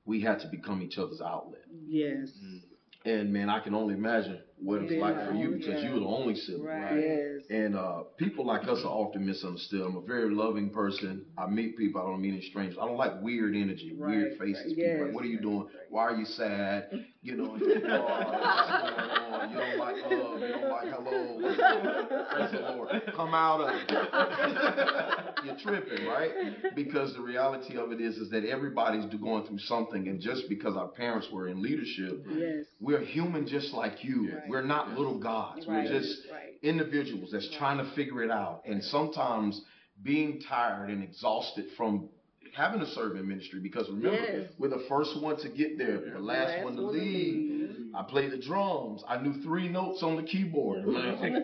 we 0.06 0.22
had 0.22 0.40
to 0.40 0.48
become 0.48 0.82
each 0.82 0.98
other's 0.98 1.22
outlet. 1.22 1.66
Yes. 1.88 2.32
Mhm. 2.44 2.62
And 3.06 3.34
man, 3.34 3.50
I 3.50 3.60
can 3.60 3.74
only 3.74 3.94
imagine 3.96 4.40
what 4.60 4.82
it's 4.82 4.90
Being 4.90 5.02
like 5.02 5.16
for 5.28 5.34
you 5.34 5.52
because 5.52 5.84
you're 5.84 5.92
child. 5.94 6.02
the 6.02 6.06
only 6.08 6.36
sibling. 6.36 6.66
Right. 6.66 6.96
Yes. 7.00 7.46
And 7.50 7.76
uh, 7.76 8.04
people 8.18 8.46
like 8.46 8.64
us 8.64 8.80
are 8.84 8.88
often 8.92 9.26
misunderstood. 9.26 9.82
I'm 9.82 9.96
a 9.98 10.02
very 10.02 10.34
loving 10.34 10.72
person. 10.72 11.26
I 11.38 11.46
meet 11.48 11.78
people. 11.78 12.02
I 12.02 12.06
don't 12.06 12.22
meet 12.22 12.34
any 12.34 12.42
strangers. 12.50 12.78
I 12.82 12.86
don't 12.88 12.98
like 12.98 13.22
weird 13.22 13.56
energy, 13.56 13.94
weird 13.96 14.38
faces. 14.40 14.66
right. 14.66 14.76
People 14.76 15.06
like, 15.06 15.14
what 15.16 15.24
are 15.24 15.28
you 15.28 15.40
doing? 15.40 15.68
Why 15.90 16.04
are 16.04 16.16
you 16.16 16.26
sad? 16.26 16.90
You 17.22 17.36
know, 17.38 17.46
oh, 17.46 17.58
what's 17.58 17.64
going 17.64 17.92
on? 17.92 19.52
You 19.52 19.58
don't 19.58 19.78
like 19.80 19.96
love. 20.12 20.40
You 20.42 20.48
don't 20.48 20.70
like 20.70 20.88
hello. 20.94 22.26
Praise 22.32 22.52
the 22.52 22.60
Lord. 22.76 22.90
Come 23.16 23.34
out 23.34 23.62
of 23.62 23.70
it. 23.70 23.92
You're 25.46 25.58
tripping, 25.58 26.06
right? 26.08 26.32
Because 26.76 27.14
the 27.14 27.22
reality 27.22 27.78
of 27.78 27.92
it 27.92 28.02
is, 28.02 28.18
is 28.18 28.30
that 28.32 28.44
everybody's 28.46 29.06
going 29.22 29.46
through 29.46 29.60
something, 29.60 30.08
and 30.08 30.20
just 30.22 30.50
because 30.50 30.76
our 30.76 30.88
parents 30.88 31.28
were 31.32 31.48
in 31.48 31.62
leadership, 31.62 32.26
Yes. 32.30 32.66
we're 32.80 33.02
human 33.04 33.48
just 33.48 33.74
like 33.74 34.04
you. 34.04 34.32
Right. 34.48 34.62
We're 34.64 34.68
not 34.68 34.92
little 34.92 35.20
gods. 35.20 35.66
Right. 35.68 35.86
We're 35.86 36.00
just 36.00 36.22
right. 36.32 36.54
individuals 36.64 37.30
that's 37.32 37.50
trying 37.58 37.78
to 37.78 37.96
figure 37.96 38.24
it 38.24 38.32
out. 38.32 38.64
And 38.66 38.84
sometimes 38.84 39.62
being 40.04 40.42
tired 40.48 40.90
and 40.90 41.04
exhausted 41.04 41.66
from 41.76 42.10
having 42.56 42.80
to 42.80 42.88
serve 42.88 43.16
in 43.16 43.28
ministry 43.28 43.60
because 43.60 43.88
remember, 43.90 44.18
Yes. 44.18 44.52
we're 44.58 44.70
the 44.70 44.86
first 44.90 45.22
one 45.22 45.38
to 45.38 45.50
get 45.50 45.78
there, 45.78 46.00
the 46.14 46.20
last, 46.20 46.64
one 46.64 46.76
to 46.76 46.82
leave. 46.82 47.54
I 47.96 48.04
played 48.04 48.32
the 48.32 48.38
drums. 48.38 49.04
I 49.08 49.18
knew 49.22 49.42
three 49.44 49.68
notes 49.68 50.02
on 50.04 50.16
the 50.16 50.24
keyboard. 50.24 50.86
Man, 50.88 51.44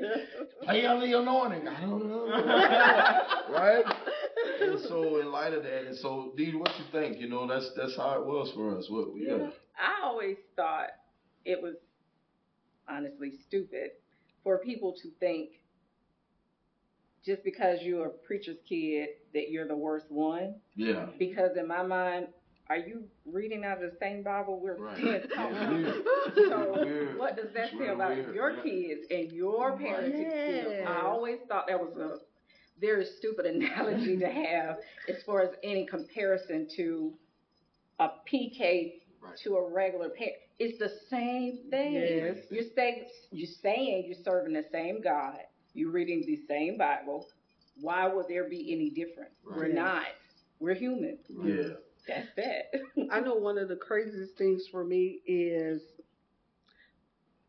play 0.63 0.85
on 0.85 0.99
the 1.01 1.17
anointing. 1.19 1.67
I 1.67 1.81
don't 1.81 2.07
know. 2.09 2.25
right? 3.53 3.83
And 4.61 4.79
so 4.87 5.19
in 5.19 5.31
light 5.31 5.53
of 5.53 5.63
that, 5.63 5.85
and 5.87 5.97
so 5.97 6.33
Dee, 6.37 6.55
what 6.55 6.71
you 6.77 6.85
think? 6.91 7.19
You 7.19 7.29
know, 7.29 7.47
that's 7.47 7.69
that's 7.75 7.95
how 7.95 8.19
it 8.21 8.25
was 8.25 8.51
for 8.55 8.77
us. 8.77 8.87
What 8.89 9.09
yeah. 9.15 9.37
Yeah. 9.37 9.49
I 9.77 10.05
always 10.05 10.37
thought 10.55 10.89
it 11.45 11.61
was 11.61 11.75
honestly 12.89 13.33
stupid 13.47 13.91
for 14.43 14.57
people 14.59 14.93
to 15.01 15.09
think 15.19 15.49
just 17.25 17.43
because 17.43 17.79
you're 17.81 18.07
a 18.07 18.09
preacher's 18.09 18.57
kid 18.67 19.09
that 19.33 19.49
you're 19.49 19.67
the 19.67 19.75
worst 19.75 20.05
one. 20.09 20.55
Yeah. 20.75 21.05
Because 21.17 21.51
in 21.57 21.67
my 21.67 21.81
mind, 21.83 22.27
are 22.69 22.77
you 22.77 23.03
reading 23.25 23.63
out 23.63 23.81
of 23.83 23.91
the 23.91 23.97
same 23.99 24.23
Bible 24.23 24.59
we're 24.59 24.75
Right. 24.75 24.95
being 24.97 25.07
Yeah, 25.07 25.19
taught? 25.35 25.69
weird. 25.73 26.03
So 26.35 26.73
Weird. 26.83 27.17
what 27.17 27.35
does 27.35 27.53
that 27.53 27.69
It's 27.71 27.77
say 27.79 27.87
about 27.89 28.15
weird, 28.15 28.35
your 28.35 28.51
yeah. 28.51 28.63
kids 28.63 29.01
and 29.11 29.31
your 29.31 29.77
parenting 29.77 30.29
skills? 30.29 30.73
Yes. 30.73 30.87
I 30.87 31.01
always 31.01 31.39
thought 31.47 31.67
that 31.67 31.79
was 31.79 31.95
a 31.97 32.19
very 32.79 33.05
stupid 33.05 33.45
analogy 33.45 34.17
to 34.17 34.27
have 34.29 34.77
as 35.07 35.21
far 35.23 35.41
as 35.41 35.51
any 35.63 35.85
comparison 35.85 36.67
to 36.75 37.13
a 37.99 38.09
PK 38.29 38.95
Right. 39.23 39.37
to 39.43 39.55
a 39.55 39.71
regular 39.71 40.09
parent. 40.09 40.35
It's 40.59 40.77
the 40.79 40.91
same 41.09 41.59
thing. 41.69 41.93
Yes. 41.93 42.37
You're 42.51 42.63
saying 42.75 43.05
you're 43.31 43.49
saying 43.61 44.03
you're 44.07 44.23
serving 44.23 44.53
the 44.53 44.65
same 44.71 45.01
God. 45.01 45.37
You're 45.73 45.91
reading 45.91 46.23
the 46.25 46.39
same 46.47 46.77
Bible. 46.77 47.25
Why 47.81 48.07
would 48.07 48.27
there 48.27 48.49
be 48.49 48.71
any 48.73 48.89
difference? 48.89 49.33
Right. 49.45 49.57
We're 49.57 49.67
Yes. 49.67 49.75
not. 49.75 50.05
We're 50.59 50.75
human. 50.75 51.17
Yeah. 51.29 51.75
That's 52.07 52.27
that. 52.35 53.07
I 53.11 53.21
know 53.21 53.35
one 53.35 53.57
of 53.57 53.69
the 53.69 53.75
craziest 53.77 54.37
things 54.37 54.63
for 54.71 54.83
me 54.83 55.21
is 55.25 55.81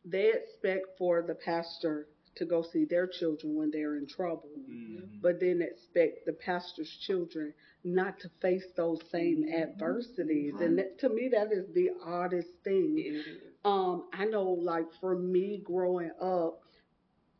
they 0.05 0.31
expect 0.33 0.87
for 0.99 1.23
the 1.23 1.35
pastor 1.35 2.07
to 2.37 2.45
go 2.45 2.63
see 2.63 2.85
their 2.85 3.07
children 3.07 3.55
when 3.57 3.71
they're 3.71 3.97
in 3.97 4.07
trouble, 4.07 4.51
Mm-hmm. 4.71 5.21
but 5.23 5.41
then 5.41 5.63
expect 5.63 6.27
the 6.27 6.33
pastor's 6.33 6.91
children 7.07 7.53
not 7.85 8.19
to 8.21 8.29
face 8.41 8.67
those 8.77 9.01
same 9.11 9.45
Mhm. 9.45 9.63
adversities. 9.63 10.55
And 10.61 10.79
that, 10.79 10.99
to 11.01 11.09
me, 11.09 11.29
that 11.29 11.53
is 11.53 11.67
the 11.75 11.91
oddest 12.05 12.51
thing. 12.65 13.23
Um, 13.65 14.09
I 14.13 14.25
know, 14.27 14.45
like 14.51 14.93
for 15.01 15.17
me 15.17 15.59
growing 15.65 16.11
up, 16.21 16.61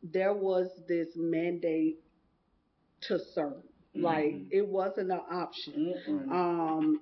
there 0.03 0.33
was 0.33 0.69
this 0.87 1.15
mandate 1.15 1.97
to 3.01 3.19
serve. 3.19 3.63
Like 3.95 4.33
Mhm. 4.33 4.47
it 4.51 4.67
wasn't 4.67 5.11
an 5.11 5.21
option 5.29 5.93
um, 6.31 7.01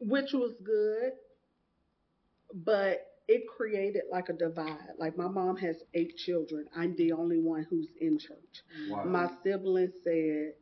which 0.00 0.32
was 0.32 0.54
good, 0.62 1.12
but 2.54 3.09
it 3.30 3.46
created 3.46 4.02
like 4.10 4.28
a 4.28 4.32
divide. 4.32 4.94
Like 4.98 5.16
my 5.16 5.28
mom 5.28 5.56
has 5.58 5.76
eight 5.94 6.16
children. 6.16 6.66
I'm 6.74 6.96
the 6.96 7.12
only 7.12 7.38
one 7.38 7.64
who's 7.70 7.86
in 8.00 8.18
church. 8.18 8.64
Wow. 8.88 9.04
My 9.04 9.30
siblings 9.44 9.92
said, 10.02 10.54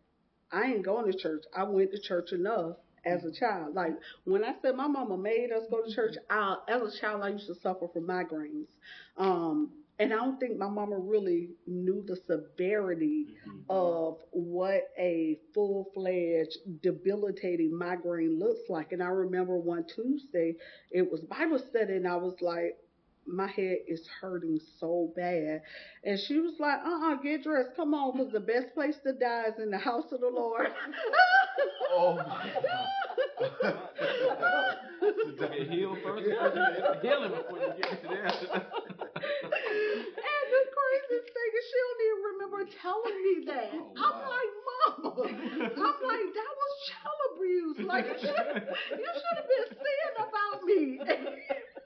I 0.52 0.64
ain't 0.64 0.84
going 0.84 1.10
to 1.10 1.16
church. 1.16 1.44
I 1.56 1.62
went 1.62 1.92
to 1.92 1.98
church 1.98 2.32
enough 2.32 2.76
as 3.06 3.24
a 3.24 3.32
child. 3.32 3.74
Like 3.74 3.92
when 4.24 4.44
I 4.44 4.52
said 4.60 4.76
my 4.76 4.86
mama 4.86 5.16
made 5.16 5.50
us 5.50 5.62
go 5.70 5.82
to 5.82 5.94
church, 5.94 6.16
I, 6.28 6.56
as 6.68 6.82
a 6.82 7.00
child 7.00 7.22
I 7.22 7.30
used 7.30 7.46
to 7.46 7.54
suffer 7.54 7.88
from 7.90 8.06
migraines. 8.06 8.66
Um, 9.16 9.70
and 9.98 10.12
I 10.12 10.16
don't 10.16 10.38
think 10.38 10.56
my 10.58 10.68
mama 10.68 10.96
really 10.98 11.50
knew 11.66 12.04
the 12.06 12.16
severity 12.16 13.26
Mm-hmm. 13.46 13.60
of 13.70 14.18
what 14.30 14.82
a 14.98 15.38
full 15.54 15.90
fledged 15.94 16.58
debilitating 16.82 17.76
migraine 17.76 18.38
looks 18.38 18.68
like. 18.68 18.92
And 18.92 19.02
I 19.02 19.08
remember 19.08 19.56
one 19.56 19.84
Tuesday, 19.94 20.54
it 20.90 21.10
was 21.10 21.20
Bible 21.22 21.58
study, 21.58 21.94
and 21.94 22.06
I 22.08 22.16
was 22.16 22.34
like, 22.40 22.76
my 23.26 23.46
head 23.46 23.78
is 23.86 24.06
hurting 24.20 24.58
so 24.80 25.12
bad. 25.14 25.60
And 26.04 26.18
she 26.18 26.38
was 26.38 26.54
like, 26.58 26.78
uh 26.84 27.12
uh 27.12 27.14
get 27.16 27.42
dressed. 27.42 27.70
Come 27.76 27.92
on, 27.94 28.16
because 28.16 28.32
the 28.32 28.40
best 28.40 28.72
place 28.74 28.96
to 29.04 29.12
die 29.12 29.44
is 29.48 29.58
in 29.62 29.70
the 29.70 29.78
house 29.78 30.10
of 30.12 30.20
the 30.20 30.28
Lord. 30.30 30.68
Oh 31.92 32.14
my 32.16 32.50
God. 32.62 33.74
Get 35.38 35.70
healed 35.70 35.98
first. 36.04 36.24
Heal 37.02 37.22
him 37.24 37.32
before 37.32 37.58
you 37.58 37.72
get 37.80 38.02
to 38.02 38.08
that. 38.08 38.97
And 41.08 41.20
the 41.20 41.24
thing 41.24 41.50
is 41.56 41.64
she 41.68 41.78
don't 41.80 42.02
even 42.04 42.20
remember 42.36 42.60
telling 42.84 43.16
me 43.24 43.34
that. 43.50 43.70
Oh, 43.72 43.92
I'm 43.96 44.18
like, 44.28 44.52
Mama. 44.68 45.10
I'm 45.24 45.98
like, 46.04 46.28
that 46.36 46.52
was 46.60 46.72
child 46.92 47.20
abuse. 47.32 47.78
Like 47.86 48.04
you 48.06 48.18
should 48.20 48.48
you 49.00 49.10
should 49.16 49.36
have 49.40 49.48
been 49.48 49.68
saying 49.72 50.14
about 50.20 50.58
me. 50.64 51.00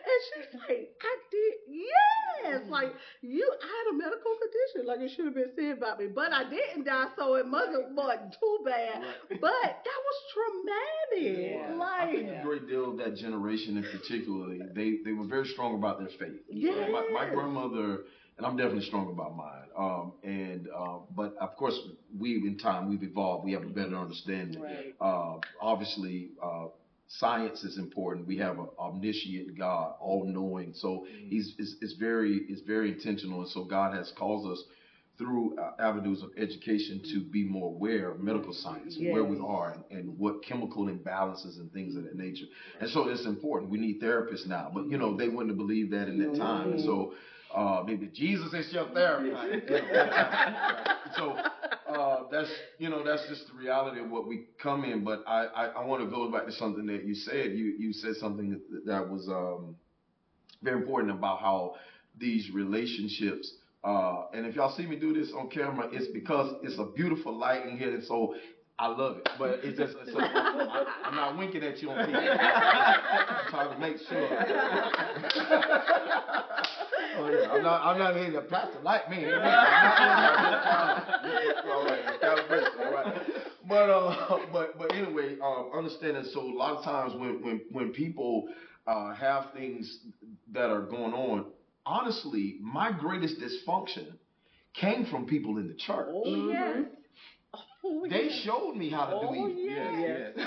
and 0.00 0.20
she's 0.32 0.50
like, 0.60 0.88
I 1.02 1.12
did 1.30 1.54
yes. 1.68 2.62
Mm. 2.66 2.70
Like 2.70 2.92
you 3.22 3.44
I 3.44 3.66
had 3.66 3.94
a 3.94 3.96
medical 3.98 4.32
condition. 4.40 4.86
Like 4.88 5.00
you 5.00 5.08
should 5.14 5.26
have 5.26 5.34
been 5.34 5.52
saying 5.56 5.72
about 5.72 5.98
me. 6.00 6.06
But 6.08 6.32
I 6.32 6.48
didn't 6.48 6.84
die, 6.84 7.08
so 7.16 7.34
it 7.36 7.46
wasn't 7.46 7.94
wasn't 7.94 8.34
too 8.40 8.58
bad. 8.64 9.02
But 9.28 9.62
that 9.84 10.00
was 10.06 10.18
traumatic. 10.32 11.52
Yeah. 11.52 11.72
I 11.72 12.04
Like 12.06 12.14
think 12.14 12.28
a 12.30 12.42
great 12.42 12.68
deal 12.68 12.90
of 12.90 12.96
that 12.98 13.16
generation, 13.16 13.76
in 13.76 13.84
particularly, 13.84 14.60
they 14.74 14.98
they 15.04 15.12
were 15.12 15.26
very 15.26 15.46
strong 15.46 15.74
about 15.76 15.98
their 15.98 16.08
faith. 16.18 16.40
Yes. 16.48 16.88
My, 16.90 17.06
my 17.12 17.28
grandmother, 17.34 18.04
and 18.40 18.46
I'm 18.46 18.56
definitely 18.56 18.86
strong 18.86 19.10
about 19.10 19.36
mine. 19.36 19.68
Um, 19.76 20.12
and 20.24 20.66
um, 20.74 21.02
but 21.14 21.36
of 21.38 21.56
course, 21.56 21.78
we 22.18 22.36
in 22.36 22.56
time 22.58 22.88
we've 22.88 23.02
evolved. 23.02 23.44
We 23.44 23.52
have 23.52 23.62
a 23.62 23.68
better 23.68 23.96
understanding. 23.96 24.62
Right. 24.62 24.94
Uh, 24.98 25.36
obviously, 25.60 26.30
uh, 26.42 26.66
science 27.06 27.64
is 27.64 27.76
important. 27.76 28.26
We 28.26 28.38
have 28.38 28.58
an 28.58 28.68
omniscient 28.78 29.58
God, 29.58 29.94
all 30.00 30.24
knowing. 30.26 30.72
So 30.74 31.06
he's 31.28 31.54
is, 31.58 31.76
is 31.82 31.96
very 32.00 32.36
is 32.48 32.62
very 32.66 32.92
intentional, 32.92 33.42
and 33.42 33.50
so 33.50 33.64
God 33.64 33.94
has 33.94 34.10
caused 34.16 34.50
us 34.50 34.64
through 35.18 35.58
uh, 35.58 35.72
avenues 35.78 36.22
of 36.22 36.30
education 36.38 37.02
to 37.12 37.20
be 37.20 37.44
more 37.44 37.68
aware 37.68 38.10
of 38.10 38.20
medical 38.20 38.54
science 38.54 38.96
and 38.96 39.12
where 39.12 39.22
we 39.22 39.38
are 39.38 39.72
and, 39.72 39.98
and 39.98 40.18
what 40.18 40.42
chemical 40.42 40.86
imbalances 40.86 41.58
and 41.58 41.70
things 41.74 41.94
of 41.94 42.04
that 42.04 42.16
nature. 42.16 42.46
And 42.80 42.88
so 42.88 43.06
it's 43.06 43.26
important. 43.26 43.70
We 43.70 43.76
need 43.76 44.00
therapists 44.00 44.46
now, 44.46 44.70
but 44.72 44.86
you 44.86 44.96
know 44.96 45.18
they 45.18 45.28
wouldn't 45.28 45.48
have 45.50 45.58
believed 45.58 45.92
that 45.92 46.08
in 46.08 46.18
that 46.20 46.38
time. 46.38 46.72
And 46.72 46.80
so 46.80 47.12
uh, 47.54 47.82
maybe 47.84 48.06
Jesus 48.14 48.52
is 48.52 48.72
your 48.72 48.88
therapist. 48.90 49.72
So 51.16 51.36
uh, 51.88 52.22
that's 52.30 52.50
you 52.78 52.88
know 52.88 53.04
that's 53.04 53.26
just 53.28 53.48
the 53.48 53.58
reality 53.58 54.00
of 54.00 54.10
what 54.10 54.28
we 54.28 54.46
come 54.62 54.84
in. 54.84 55.02
But 55.02 55.24
I 55.26 55.46
I, 55.46 55.64
I 55.66 55.84
want 55.84 56.04
to 56.04 56.08
go 56.08 56.30
back 56.30 56.46
to 56.46 56.52
something 56.52 56.86
that 56.86 57.04
you 57.04 57.14
said. 57.14 57.52
You 57.52 57.74
you 57.78 57.92
said 57.92 58.14
something 58.16 58.50
that, 58.50 58.86
that 58.86 59.10
was 59.10 59.26
um, 59.28 59.74
very 60.62 60.80
important 60.80 61.12
about 61.12 61.40
how 61.40 61.74
these 62.18 62.50
relationships. 62.52 63.52
Uh, 63.82 64.26
and 64.34 64.46
if 64.46 64.54
y'all 64.54 64.74
see 64.76 64.86
me 64.86 64.96
do 64.96 65.12
this 65.12 65.32
on 65.36 65.48
camera, 65.48 65.88
it's 65.90 66.12
because 66.12 66.54
it's 66.62 66.78
a 66.78 66.84
beautiful 66.84 67.36
light 67.36 67.66
in 67.66 67.78
here, 67.78 67.94
and 67.94 68.04
so 68.04 68.34
I 68.80 68.86
love 68.86 69.18
it. 69.18 69.28
But 69.38 69.60
it's 69.62 69.78
just 69.78 69.92
so 70.10 70.18
I, 70.18 70.86
I'm 71.04 71.14
not 71.14 71.36
winking 71.36 71.62
at 71.62 71.82
you 71.82 71.90
on 71.90 71.98
TV. 72.08 72.16
I'm 72.16 73.50
trying 73.50 73.74
to 73.74 73.78
make 73.78 73.98
sure. 74.08 74.28
oh 77.18 77.30
yeah, 77.30 77.50
I'm 77.52 77.62
not. 77.62 77.82
I'm 77.84 77.98
not 77.98 78.16
hitting 78.16 78.36
a 78.36 78.40
pastor 78.40 78.80
like 78.82 79.10
me. 79.10 79.26
All 79.26 79.32
right, 79.32 81.02
all 82.80 82.92
right. 82.92 83.20
But 83.68 83.90
uh, 83.90 84.38
but 84.50 84.78
but 84.78 84.94
anyway, 84.94 85.36
um, 85.44 85.70
understanding. 85.76 86.24
So 86.32 86.40
a 86.40 86.56
lot 86.56 86.78
of 86.78 86.84
times 86.84 87.12
when 87.14 87.42
when 87.44 87.60
when 87.72 87.92
people 87.92 88.48
uh, 88.86 89.14
have 89.14 89.52
things 89.52 89.98
that 90.52 90.70
are 90.70 90.82
going 90.82 91.12
on, 91.12 91.44
honestly, 91.84 92.56
my 92.62 92.92
greatest 92.92 93.36
dysfunction 93.40 94.14
came 94.72 95.04
from 95.04 95.26
people 95.26 95.58
in 95.58 95.68
the 95.68 95.74
church. 95.74 96.08
Oh 96.10 96.48
yes. 96.48 96.86
Oh, 97.84 98.06
They 98.10 98.24
yes. 98.24 98.42
showed 98.44 98.74
me 98.76 98.90
how 98.90 99.06
to 99.06 99.14
Oh, 99.16 99.20
do 99.32 99.34
evil. 99.34 99.48
yeah. 99.56 99.98
Yes. 100.00 100.32
Yes. 100.36 100.46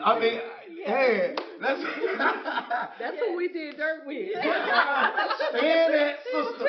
I 0.04 0.18
mean, 0.18 0.40
Yes. 0.76 0.88
Hey, 0.88 1.36
let's 1.60 1.80
That's 2.98 3.16
what 3.20 3.36
we 3.36 3.46
did 3.48 3.76
dirt 3.76 4.02
with. 4.04 4.30
stand 4.32 5.94
that 5.94 6.16
sister. 6.24 6.66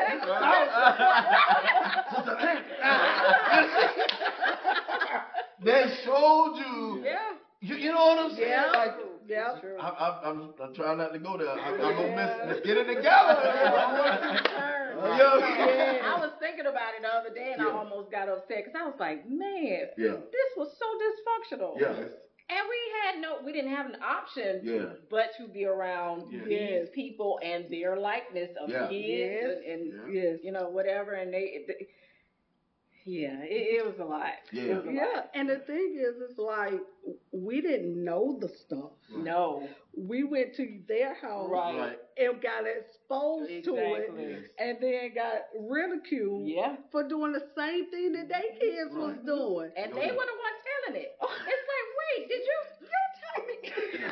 Sister 2.13 2.37
Anthony. 2.37 3.87
They 5.63 5.83
showed 6.05 6.53
you. 6.57 7.01
Yeah. 7.03 7.17
You, 7.61 7.75
you 7.77 7.91
know 7.91 8.05
what 8.05 8.19
I'm 8.19 8.31
saying? 8.35 8.49
Yeah. 8.49 8.71
Like, 8.73 8.91
Yeah. 9.27 9.55
True. 9.59 9.77
I, 9.79 9.87
I, 9.87 10.29
I'm, 10.29 10.53
I'm 10.61 10.73
trying 10.75 10.97
not 10.99 11.13
to 11.13 11.19
go 11.19 11.37
there. 11.37 11.49
I, 11.49 11.71
I'm 11.71 11.77
gonna 11.79 12.15
miss. 12.15 12.29
Yeah. 12.37 12.45
Let's 12.47 12.59
get 12.65 12.77
it 12.77 12.85
together. 12.93 14.79
Turn. 14.93 15.03
Oh, 15.03 15.37
yeah. 15.39 15.93
Yeah. 15.93 16.13
I 16.15 16.19
was 16.19 16.31
thinking 16.39 16.65
about 16.65 16.93
it 16.97 17.01
the 17.01 17.07
other 17.13 17.33
day 17.33 17.53
and 17.53 17.61
I 17.61 17.71
almost 17.71 18.11
got 18.11 18.29
upset 18.29 18.63
because 18.65 18.79
I 18.79 18.85
was 18.85 18.95
like, 18.99 19.29
man, 19.29 19.87
Yeah. 19.97 20.15
this 20.31 20.49
was 20.57 20.69
so 20.79 20.85
dysfunctional. 21.03 21.79
Yeah. 21.79 21.93
And 22.49 22.67
we 22.69 22.79
had 23.01 23.21
no, 23.21 23.37
we 23.45 23.53
didn't 23.53 23.73
have 23.73 23.85
an 23.87 23.97
option 24.03 24.61
Yeah. 24.63 24.85
but 25.09 25.31
to 25.37 25.47
be 25.47 25.65
around 25.65 26.31
Yeah. 26.31 26.43
these 26.45 26.89
people 26.93 27.39
and 27.41 27.65
their 27.71 27.95
likeness 27.97 28.51
of 28.61 28.69
Yeah. 28.69 28.87
kids 28.89 29.01
Yes. 29.07 29.57
and, 29.67 29.93
and 29.93 30.13
Yes. 30.13 30.39
you 30.43 30.51
know 30.51 30.69
whatever. 30.69 31.13
And 31.13 31.33
they, 31.33 31.63
they 31.67 31.87
yeah, 33.05 33.39
it, 33.43 33.79
it 33.81 33.85
was 33.85 33.99
a 33.99 34.05
lot. 34.05 34.31
Yeah. 34.51 34.75
was 34.77 34.85
a 34.87 34.93
Yeah, 34.93 35.05
lot. 35.15 35.29
and 35.35 35.49
the 35.49 35.57
thing 35.59 35.97
is, 35.99 36.15
it's 36.29 36.39
like 36.39 36.79
we 37.31 37.61
didn't 37.61 38.01
know 38.03 38.37
the 38.39 38.47
stuff. 38.65 38.91
No, 39.15 39.67
We 39.95 40.23
went 40.23 40.55
to 40.55 40.79
their 40.87 41.13
house 41.15 41.49
Right. 41.51 41.77
Right. 41.77 41.97
and 42.17 42.41
got 42.41 42.63
exposed 42.65 43.49
to 43.65 43.75
it, 43.75 44.51
and 44.59 44.77
then 44.81 45.13
got 45.13 45.41
ridiculed 45.59 46.47
Yeah, 46.47 46.75
for 46.91 47.07
doing 47.07 47.33
the 47.33 47.43
same 47.57 47.89
thing 47.91 48.13
that 48.13 48.29
they 48.29 48.57
kids 48.59 48.93
was 48.95 49.17
doing. 49.25 49.71
and 49.77 49.91
they 49.93 50.11
were 50.11 50.27
the 50.31 50.37
one 50.39 50.55
telling 50.85 51.01
it. 51.01 51.11
It's 51.21 51.67
like, 51.73 51.87
wait, 51.99 52.29
did 52.29 52.41
you? 52.41 52.59
You 52.81 54.03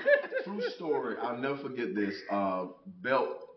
tell 0.44 0.56
me. 0.56 0.62
True 0.62 0.70
story. 0.72 1.16
I'll 1.22 1.38
never 1.38 1.58
forget 1.58 1.96
this. 1.96 2.16
Uh, 2.30 2.68
belt. 3.02 3.48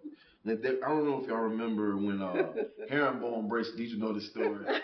That 0.45 0.63
they- 0.63 0.81
I 0.85 0.89
don't 0.89 1.05
know 1.09 1.21
if 1.23 1.29
y'all 1.29 1.39
remember 1.39 1.97
when 1.97 2.21
uh, 2.23 2.53
herringbone 2.91 3.49
bracelets. 3.49 3.77
Did 3.79 3.91
you 3.91 3.99
know 3.99 4.13
this 4.13 4.29
story? 4.31 4.65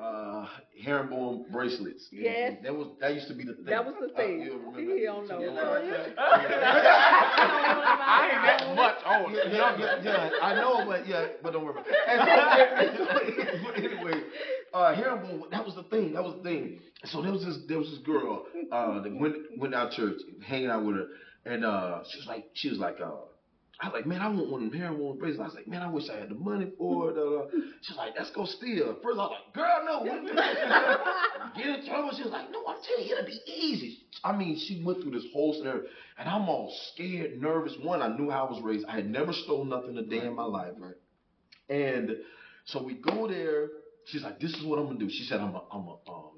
Uh, 0.00 0.46
herringbone 0.82 1.44
bracelets. 1.52 2.08
Yes. 2.10 2.56
That 2.62 2.74
was 2.74 2.88
that 3.00 3.12
used 3.14 3.28
to 3.28 3.34
be 3.34 3.44
the 3.44 3.52
thing. 3.54 3.66
That 3.66 3.84
was 3.84 3.94
the 4.00 4.06
Uh, 4.12 4.16
thing. 4.16 4.40
you 4.40 4.72
He 4.76 4.86
that? 4.86 5.12
don't 5.12 5.28
know. 5.28 5.40
You 5.40 5.50
I 6.90 8.30
ain't 8.32 8.42
that 8.46 8.74
much 8.74 8.96
older. 9.06 9.34
yeah, 9.48 9.76
yeah, 9.78 10.02
yeah, 10.02 10.30
I 10.42 10.54
know, 10.54 10.84
but 10.86 11.06
yeah, 11.06 11.26
but 11.42 11.52
don't 11.52 11.64
worry. 11.64 11.82
And 12.08 12.96
so, 12.96 13.04
anyway, 13.76 14.22
uh, 14.72 14.94
herringbone. 14.94 15.50
That 15.50 15.64
was 15.66 15.74
the 15.74 15.82
thing. 15.84 16.14
That 16.14 16.24
was 16.24 16.34
the 16.36 16.42
thing. 16.42 16.80
So 17.04 17.22
there 17.22 17.32
was 17.32 17.44
this, 17.44 17.58
there 17.68 17.78
was 17.78 17.90
this 17.90 17.98
girl 18.00 18.46
uh, 18.72 19.00
that 19.02 19.14
went 19.14 19.36
went 19.58 19.74
out 19.74 19.92
church, 19.92 20.18
hanging 20.44 20.70
out 20.70 20.84
with 20.84 20.96
her, 20.96 21.06
and 21.44 21.64
uh, 21.64 22.00
she 22.10 22.18
was 22.18 22.26
like, 22.26 22.46
she 22.54 22.70
was 22.70 22.78
like, 22.78 22.96
uh, 23.04 23.10
I 23.82 23.86
was 23.86 23.94
like, 23.94 24.06
man, 24.06 24.20
I 24.20 24.28
want 24.28 24.50
one 24.50 24.64
of 24.64 24.70
them 24.70 24.78
herringbone 24.78 25.18
bracelets. 25.18 25.40
I 25.40 25.44
was 25.44 25.54
like, 25.54 25.68
man, 25.68 25.80
I 25.80 25.88
wish 25.88 26.04
I 26.10 26.16
had 26.18 26.28
the 26.28 26.34
money 26.34 26.70
for 26.76 27.10
it. 27.10 27.16
Uh, 27.16 27.48
she 27.80 27.92
was 27.92 27.96
like, 27.96 28.12
let's 28.18 28.30
go 28.30 28.44
steal. 28.44 28.96
First, 29.02 29.18
I 29.18 29.22
was 29.22 29.32
like, 29.32 29.54
girl, 29.54 29.80
no, 29.86 30.04
get 31.56 31.66
in 31.66 31.86
trouble. 31.86 32.10
She 32.14 32.22
was 32.22 32.30
like, 32.30 32.50
no, 32.50 32.62
I'm 32.66 32.76
telling 32.86 33.08
you, 33.08 33.14
it'll 33.14 33.26
be 33.26 33.40
easy. 33.46 34.00
I 34.22 34.36
mean, 34.36 34.58
she 34.58 34.82
went 34.84 35.00
through 35.00 35.12
this 35.12 35.24
whole 35.32 35.54
scenario, 35.54 35.84
and 36.18 36.28
I'm 36.28 36.46
all 36.48 36.76
scared, 36.92 37.40
nervous. 37.40 37.74
One, 37.80 38.02
I 38.02 38.08
knew 38.08 38.30
how 38.30 38.46
I 38.46 38.50
was 38.50 38.62
raised. 38.62 38.84
I 38.86 38.96
had 38.96 39.08
never 39.08 39.32
stolen 39.32 39.70
nothing 39.70 39.96
a 39.96 40.02
day 40.02 40.26
in 40.26 40.34
my 40.36 40.44
life, 40.44 40.74
right? 40.78 40.94
And 41.70 42.16
so 42.66 42.82
we 42.82 42.94
go 42.94 43.28
there. 43.28 43.68
She's 44.06 44.22
like, 44.22 44.40
this 44.40 44.52
is 44.52 44.64
what 44.64 44.78
I'm 44.78 44.86
gonna 44.86 44.98
do. 44.98 45.08
She 45.08 45.24
said, 45.24 45.40
I'm 45.40 45.54
a, 45.54 45.62
I'm 45.72 45.86
a, 45.86 45.96
um, 46.10 46.30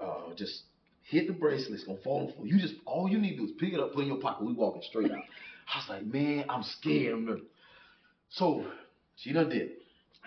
uh, 0.00 0.34
just 0.36 0.62
hit 1.04 1.26
the 1.26 1.32
bracelet. 1.32 1.74
It's 1.74 1.84
gonna 1.84 1.98
fall 2.04 2.20
on 2.20 2.26
the 2.26 2.32
floor. 2.34 2.46
You 2.46 2.60
just, 2.60 2.74
all 2.84 3.08
you 3.08 3.18
need 3.18 3.32
to 3.32 3.36
do 3.38 3.44
is 3.46 3.52
pick 3.58 3.72
it 3.72 3.80
up, 3.80 3.92
put 3.92 4.00
it 4.00 4.02
in 4.02 4.08
your 4.08 4.18
pocket. 4.20 4.46
We 4.46 4.52
walking 4.52 4.82
straight 4.88 5.10
out. 5.10 5.24
I 5.74 5.78
was 5.78 5.88
like, 5.88 6.06
man, 6.06 6.44
I'm 6.48 6.62
scared. 6.62 7.14
I'm. 7.14 7.42
So 8.30 8.64
she 9.16 9.32
done 9.32 9.48
did. 9.50 9.62
it. 9.62 9.78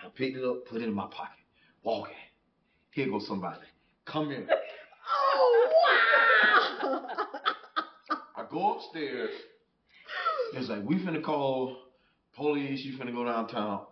I 0.02 0.08
picked 0.08 0.36
it 0.36 0.44
up, 0.44 0.66
put 0.66 0.80
it 0.80 0.84
in 0.84 0.94
my 0.94 1.06
pocket. 1.06 1.38
Walking. 1.82 2.14
Here 2.90 3.08
goes 3.08 3.26
somebody. 3.26 3.60
Come 4.04 4.30
here. 4.30 4.46
oh 5.12 5.70
wow! 6.82 7.06
I 8.36 8.44
go 8.50 8.74
upstairs. 8.74 9.30
It's 10.54 10.68
like, 10.68 10.82
we 10.84 10.96
finna 10.96 11.22
call 11.22 11.76
police. 12.34 12.84
You 12.84 12.98
finna 12.98 13.14
go 13.14 13.24
downtown. 13.24 13.86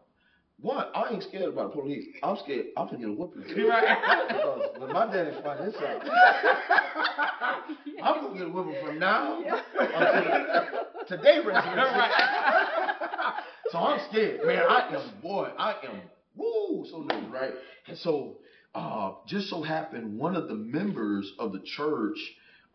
What? 0.60 0.92
I 0.94 1.08
ain't 1.10 1.22
scared 1.22 1.48
about 1.54 1.74
the 1.74 1.80
police. 1.80 2.04
I'm 2.22 2.36
scared. 2.44 2.66
I'm 2.76 2.88
finna 2.88 3.00
get 3.00 3.08
a 3.08 3.12
whooping. 3.12 3.42
Because 3.48 4.78
when 4.78 4.92
my 4.92 5.06
daddy 5.06 5.30
find 5.42 5.66
this 5.66 5.74
out, 5.76 6.02
I'm 8.02 8.20
gonna 8.22 8.38
get 8.38 8.46
a 8.46 8.50
whooping 8.50 8.76
from 8.84 8.98
now 8.98 9.38
until 9.42 9.60
today 11.10 11.38
resurrection. 11.44 11.84
so 13.70 13.78
I'm 13.78 14.00
scared, 14.08 14.46
man. 14.46 14.62
I 14.68 14.94
am, 14.94 15.20
boy, 15.20 15.50
I 15.58 15.72
am, 15.84 16.00
woo, 16.36 16.86
so 16.88 17.02
nervous, 17.02 17.30
right? 17.30 17.52
And 17.88 17.98
so, 17.98 18.36
uh, 18.74 19.14
just 19.26 19.50
so 19.50 19.62
happened, 19.62 20.16
one 20.16 20.36
of 20.36 20.48
the 20.48 20.54
members 20.54 21.30
of 21.38 21.52
the 21.52 21.60
church, 21.60 22.16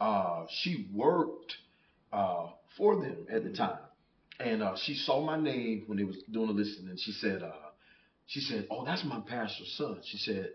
uh, 0.01 0.45
she 0.49 0.87
worked 0.93 1.55
uh, 2.11 2.47
for 2.77 2.97
them 2.97 3.25
at 3.31 3.43
the 3.43 3.51
time, 3.51 3.79
and 4.39 4.61
uh, 4.61 4.75
she 4.83 4.95
saw 4.95 5.25
my 5.25 5.39
name 5.39 5.83
when 5.87 5.97
they 5.97 6.03
was 6.03 6.17
doing 6.31 6.47
the 6.47 6.53
listing, 6.53 6.89
and 6.89 6.99
she 6.99 7.13
said, 7.13 7.41
uh, 7.41 7.51
she 8.27 8.41
said, 8.41 8.67
"Oh, 8.71 8.83
that's 8.83 9.03
my 9.05 9.19
pastor's 9.19 9.71
son." 9.77 9.99
She 10.03 10.17
said, 10.17 10.49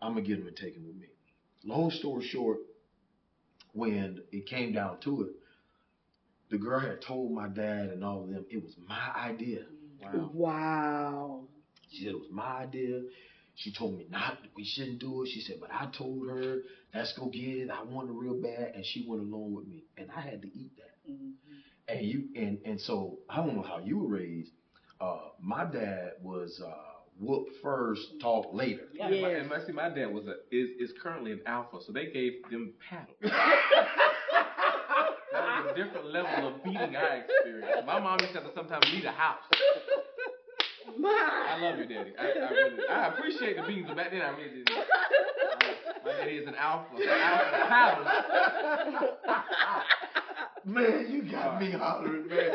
"I'm 0.00 0.12
gonna 0.12 0.26
get 0.26 0.38
him 0.38 0.46
and 0.46 0.54
take 0.54 0.74
him 0.76 0.86
with 0.86 0.96
me." 0.96 1.06
Long 1.64 1.90
story 1.90 2.22
short, 2.28 2.58
when 3.72 4.20
it 4.30 4.46
came 4.46 4.72
down 4.72 5.00
to 5.00 5.22
it, 5.22 5.30
the 6.52 6.58
girl 6.58 6.80
had 6.80 7.00
told 7.02 7.32
my 7.32 7.48
dad 7.48 7.90
and 7.90 8.04
all 8.04 8.22
of 8.24 8.30
them 8.30 8.46
it 8.50 8.62
was 8.62 8.76
my 8.88 9.10
idea. 9.16 9.62
wow. 10.32 11.48
She 11.90 12.04
said 12.04 12.12
it 12.12 12.18
was 12.20 12.30
my 12.30 12.62
idea. 12.62 13.02
She 13.56 13.72
told 13.72 13.96
me 13.96 14.06
not 14.10 14.38
we 14.56 14.64
shouldn't 14.64 15.00
do 15.00 15.22
it. 15.22 15.28
She 15.28 15.40
said, 15.40 15.56
but 15.60 15.70
I 15.72 15.86
told 15.86 16.28
her, 16.28 16.58
let's 16.94 17.12
go 17.14 17.26
get 17.28 17.58
it. 17.58 17.70
I 17.70 17.82
want 17.82 18.08
it 18.08 18.12
real 18.14 18.34
bad, 18.34 18.72
and 18.74 18.84
she 18.84 19.04
went 19.06 19.22
along 19.22 19.54
with 19.54 19.66
me, 19.66 19.84
and 19.96 20.10
I 20.14 20.20
had 20.20 20.42
to 20.42 20.48
eat 20.58 20.72
that. 20.76 21.10
Mhm. 21.10 21.32
And 21.88 22.06
you 22.06 22.28
and 22.36 22.58
and 22.64 22.80
so 22.80 23.18
I 23.28 23.36
don't 23.36 23.54
know 23.56 23.62
how 23.62 23.78
you 23.78 23.98
were 23.98 24.08
raised. 24.08 24.52
Uh, 25.00 25.28
my 25.40 25.64
dad 25.64 26.12
was 26.22 26.60
uh, 26.64 26.72
whoop 27.18 27.46
first, 27.62 28.20
talk 28.20 28.46
later. 28.52 28.88
Yeah, 28.94 29.08
Yes. 29.10 29.22
my, 29.22 29.30
and 29.30 29.48
my, 29.48 29.60
see, 29.60 29.72
my 29.72 29.88
dad 29.90 30.06
was 30.06 30.26
a 30.26 30.34
is 30.50 30.70
is 30.78 30.92
currently 31.02 31.32
an 31.32 31.40
alpha, 31.46 31.78
so 31.84 31.92
they 31.92 32.06
gave 32.06 32.32
them 32.50 32.72
paddles. 32.88 33.16
that 35.32 35.64
was 35.64 35.72
a 35.72 35.74
different 35.74 36.06
level 36.12 36.48
of 36.48 36.62
beating 36.64 36.96
I 36.96 37.22
experienced. 37.24 37.86
My 37.86 37.98
mom 37.98 38.18
used 38.20 38.32
to 38.34 38.40
have 38.40 38.48
to 38.48 38.54
sometimes 38.54 38.84
leave 38.92 39.04
the 39.04 39.10
house. 39.10 39.42
I 41.04 41.58
love 41.60 41.78
you, 41.78 41.86
daddy. 41.86 42.12
I, 42.18 42.22
I 42.22 42.50
really, 42.50 42.88
I 42.88 43.06
appreciate 43.08 43.56
the 43.56 43.62
beatings, 43.62 43.86
but 43.88 43.96
back 43.96 44.10
then 44.10 44.20
I 44.20 44.30
really 44.30 44.62
didn't. 44.64 44.70
Uh, 44.70 44.82
my 46.04 46.12
daddy 46.12 46.32
is 46.32 46.46
an 46.48 46.54
alpha. 46.54 46.88
Alpha 46.94 47.66
paddles. 47.68 48.08
Man, 50.64 51.06
you 51.10 51.22
got 51.30 51.60
me 51.60 51.72
hollering, 51.72 52.28
man. 52.28 52.52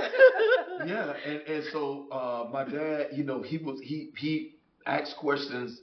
yeah, 0.86 1.12
and 1.26 1.42
and 1.42 1.64
so 1.74 2.08
uh, 2.10 2.48
my 2.54 2.64
dad, 2.64 3.08
you 3.12 3.26
know, 3.26 3.42
he 3.42 3.58
was 3.58 3.82
he 3.84 4.12
he 4.18 4.56
asked 4.86 5.18
questions 5.18 5.82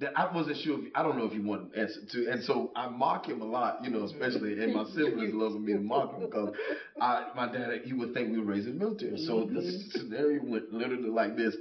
that 0.00 0.12
I 0.18 0.34
wasn't 0.34 0.56
sure. 0.58 0.78
If, 0.78 0.86
I 0.94 1.02
don't 1.02 1.18
know 1.18 1.26
if 1.26 1.34
you 1.34 1.42
want 1.42 1.74
to 1.74 1.80
answer 1.80 2.00
to, 2.12 2.30
and 2.30 2.42
so 2.44 2.70
I 2.74 2.88
mock 2.88 3.26
him 3.28 3.42
a 3.42 3.44
lot, 3.44 3.84
you 3.84 3.90
know, 3.90 4.04
especially 4.04 4.58
and 4.62 4.74
my 4.74 4.84
siblings 4.94 5.34
love 5.34 5.52
me 5.60 5.74
to 5.74 5.78
mock 5.78 6.14
him 6.14 6.22
because 6.26 6.54
I 7.00 7.26
my 7.36 7.52
dad 7.52 7.82
he 7.84 7.92
would 7.92 8.14
think 8.14 8.32
we 8.32 8.38
were 8.38 8.46
raised 8.46 8.66
in 8.66 8.78
the 8.78 8.84
military. 8.84 9.18
So 9.18 9.44
the 9.44 9.60
scenario 9.92 10.42
went 10.44 10.72
literally 10.72 11.10
like 11.10 11.36
this. 11.36 11.54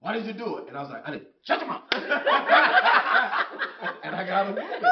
Why 0.00 0.12
did 0.12 0.26
you 0.26 0.34
do 0.34 0.58
it? 0.58 0.68
And 0.68 0.76
I 0.76 0.82
was 0.82 0.90
like, 0.90 1.02
I 1.06 1.12
didn't. 1.12 1.28
Shut 1.44 1.60
your 1.60 1.68
mouth. 1.68 1.82
and 1.92 2.04
I 4.14 4.24
got 4.26 4.48
a 4.48 4.50
whooping. 4.50 4.82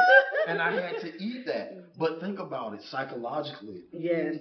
And 0.47 0.61
I 0.61 0.71
had 0.71 0.99
to 1.01 1.23
eat 1.23 1.45
that. 1.45 1.97
But 1.97 2.19
think 2.19 2.39
about 2.39 2.73
it 2.73 2.81
psychologically. 2.89 3.81
Yes. 3.91 4.35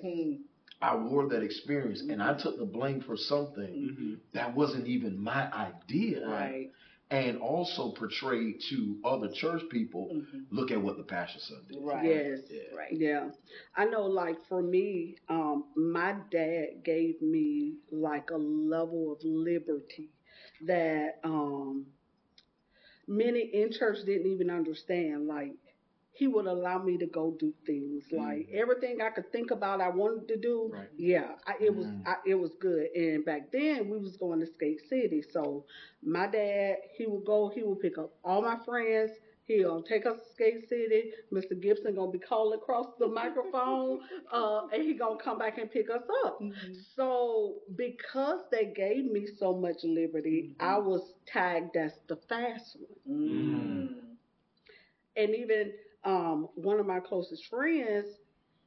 I 0.80 0.96
wore 0.96 1.28
that 1.28 1.42
experience 1.42 2.02
and 2.08 2.22
I 2.22 2.34
took 2.42 2.58
the 2.58 2.64
blame 2.64 3.02
for 3.02 3.16
something 3.16 3.62
Mm-hmm. 3.62 4.14
that 4.34 4.54
wasn't 4.54 4.86
even 4.88 5.22
my 5.22 5.48
idea. 5.52 6.26
Right. 6.26 6.70
And 7.12 7.38
also 7.40 7.92
portrayed 7.92 8.60
to 8.70 8.98
other 9.04 9.28
church 9.30 9.62
people, 9.70 10.08
Mhm. 10.14 10.46
look 10.50 10.70
at 10.70 10.80
what 10.80 10.96
the 10.96 11.04
pastor 11.04 11.40
son 11.40 11.62
did. 11.68 11.78
Right. 11.82 12.06
Yes. 12.06 12.40
Yeah. 12.50 12.74
Right. 12.76 12.92
Yeah. 12.92 13.30
I 13.76 13.84
know 13.84 14.06
like 14.06 14.40
for 14.48 14.62
me, 14.62 15.16
um, 15.28 15.66
my 15.76 16.16
dad 16.30 16.82
gave 16.84 17.20
me 17.22 17.76
like 17.90 18.30
a 18.30 18.38
level 18.38 19.12
of 19.12 19.22
liberty 19.24 20.10
that 20.66 21.20
um 21.24 21.86
many 23.06 23.40
in 23.40 23.72
church 23.72 23.98
didn't 24.04 24.26
even 24.26 24.50
understand. 24.50 25.26
Like 25.26 25.52
he 26.12 26.28
would 26.28 26.46
allow 26.46 26.78
me 26.82 26.96
to 26.98 27.06
go 27.06 27.36
do 27.38 27.52
things. 27.66 28.04
Like 28.12 28.48
everything 28.52 29.00
I 29.02 29.10
could 29.10 29.30
think 29.32 29.50
about 29.50 29.80
I 29.80 29.88
wanted 29.88 30.28
to 30.28 30.36
do. 30.36 30.70
Right. 30.72 30.88
Yeah, 30.96 31.32
I, 31.46 31.54
it 31.60 31.74
was 31.74 31.88
Mhm. 31.88 32.06
I, 32.06 32.16
it 32.26 32.34
was 32.34 32.54
good. 32.54 32.88
And 32.94 33.24
back 33.24 33.50
then 33.52 33.88
we 33.88 33.98
was 33.98 34.16
going 34.16 34.40
to 34.40 34.46
Skate 34.46 34.80
City, 34.80 35.22
so 35.22 35.64
my 36.02 36.26
dad 36.26 36.76
he 36.96 37.06
would 37.06 37.24
go, 37.24 37.48
he 37.48 37.62
would 37.62 37.80
pick 37.80 37.98
up 37.98 38.12
all 38.24 38.42
my 38.42 38.56
friends, 38.64 39.10
He 39.46 39.62
gonna 39.62 39.82
take 39.82 40.06
us 40.06 40.18
to 40.18 40.24
Skate 40.34 40.68
City. 40.68 41.12
Mr. 41.30 41.54
Gibson 41.54 41.94
gonna 41.94 42.10
be 42.10 42.18
calling 42.18 42.58
across 42.58 42.86
the 42.98 43.06
microphone, 43.08 44.00
uh, 44.32 44.66
and 44.72 44.82
he 44.82 44.94
gonna 44.94 45.16
come 45.16 45.38
back 45.38 45.58
and 45.58 45.70
pick 45.70 45.90
us 45.90 46.04
up. 46.24 46.44
So 46.96 47.56
because 47.76 48.40
they 48.50 48.66
gave 48.66 49.04
me 49.04 49.26
so 49.26 49.54
much 49.54 49.84
liberty, 49.84 50.54
I 50.60 50.78
was 50.78 51.14
tagged 51.26 51.76
as 51.76 51.98
the 52.08 52.16
fast 52.16 52.76
one. 53.04 53.88
Mm. 53.88 54.16
And 55.16 55.34
even 55.34 55.72
um, 56.04 56.48
one 56.54 56.80
of 56.80 56.86
my 56.86 57.00
closest 57.00 57.46
friends, 57.48 58.06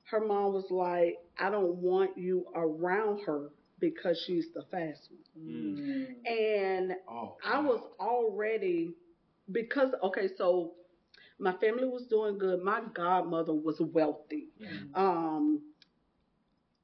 her 0.05 0.19
mom 0.25 0.53
was 0.53 0.69
like, 0.69 1.17
I 1.39 1.49
don't 1.49 1.75
want 1.77 2.17
you 2.17 2.45
around 2.55 3.21
her 3.25 3.49
because 3.79 4.21
she's 4.25 4.47
the 4.53 4.61
fast 4.71 5.09
one. 5.35 5.45
Mm. 5.47 6.07
And 6.25 6.93
Oh, 7.09 7.35
I 7.45 7.59
was 7.59 7.81
already 7.99 8.93
because 9.51 9.89
okay, 10.03 10.29
so 10.37 10.73
my 11.39 11.53
family 11.57 11.85
was 11.87 12.03
doing 12.07 12.37
good. 12.37 12.63
My 12.63 12.81
godmother 12.93 13.53
was 13.53 13.79
wealthy. 13.81 14.47
Um, 14.95 15.61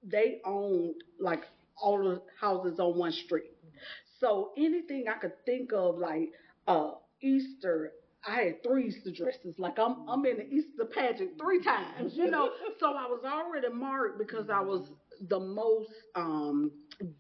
they 0.03 0.41
owned 0.45 0.95
like 1.19 1.43
all 1.81 1.99
the 2.03 2.21
houses 2.39 2.79
on 2.79 2.97
one 2.97 3.11
street. 3.11 3.51
So 4.19 4.51
anything 4.57 5.05
I 5.07 5.17
could 5.17 5.33
think 5.45 5.71
of, 5.73 5.97
like 5.97 6.31
uh, 6.67 6.91
Easter, 7.21 7.93
I 8.27 8.41
had 8.41 8.63
three 8.63 8.87
Easter 8.87 9.11
dresses. 9.11 9.55
Like 9.57 9.79
I'm 9.79 10.07
I'm 10.07 10.25
in 10.25 10.37
the 10.37 10.47
Easter 10.47 10.85
pageant 10.85 11.31
three 11.39 11.63
times, 11.63 12.13
you 12.15 12.29
know. 12.29 12.51
so 12.79 12.87
I 12.87 13.07
was 13.07 13.21
already 13.25 13.69
marked 13.69 14.19
because 14.19 14.49
I 14.49 14.61
was 14.61 14.89
the 15.27 15.39
most 15.39 15.91
um, 16.15 16.71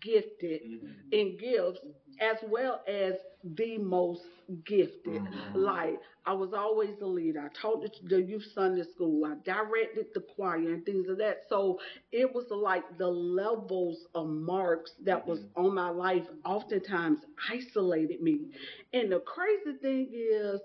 gifted 0.01 0.61
mm-hmm. 0.61 0.87
in 1.11 1.37
gifts 1.37 1.79
as 2.19 2.37
well 2.49 2.81
as 2.87 3.13
the 3.43 3.77
most 3.79 4.21
gifted. 4.65 5.21
Mm-hmm. 5.21 5.57
Like 5.57 5.99
I 6.25 6.33
was 6.33 6.53
always 6.53 6.91
the 6.99 7.07
leader. 7.07 7.41
I 7.41 7.61
taught 7.61 7.81
the, 7.81 7.89
the 8.07 8.21
youth 8.21 8.45
Sunday 8.53 8.83
school. 8.93 9.25
I 9.25 9.35
directed 9.43 10.07
the 10.13 10.21
choir 10.35 10.71
and 10.73 10.85
things 10.85 11.09
of 11.09 11.17
that. 11.17 11.41
So 11.49 11.79
it 12.11 12.31
was 12.31 12.45
like 12.51 12.83
the 12.99 13.07
levels 13.07 14.05
of 14.13 14.27
marks 14.27 14.91
that 15.03 15.25
was 15.25 15.39
mm-hmm. 15.39 15.65
on 15.65 15.73
my 15.75 15.89
life 15.89 16.25
oftentimes 16.45 17.19
isolated 17.51 18.21
me. 18.21 18.51
And 18.93 19.11
the 19.11 19.19
crazy 19.19 19.77
thing 19.81 20.09
is 20.13 20.61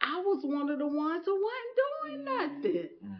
I 0.00 0.20
was 0.20 0.42
one 0.42 0.70
of 0.70 0.78
the 0.78 0.86
ones 0.86 1.24
who 1.24 1.42
wasn't 1.42 1.76
doing 1.82 2.24
mm-hmm. 2.24 2.54
nothing. 2.54 2.88
Mm. 3.04 3.16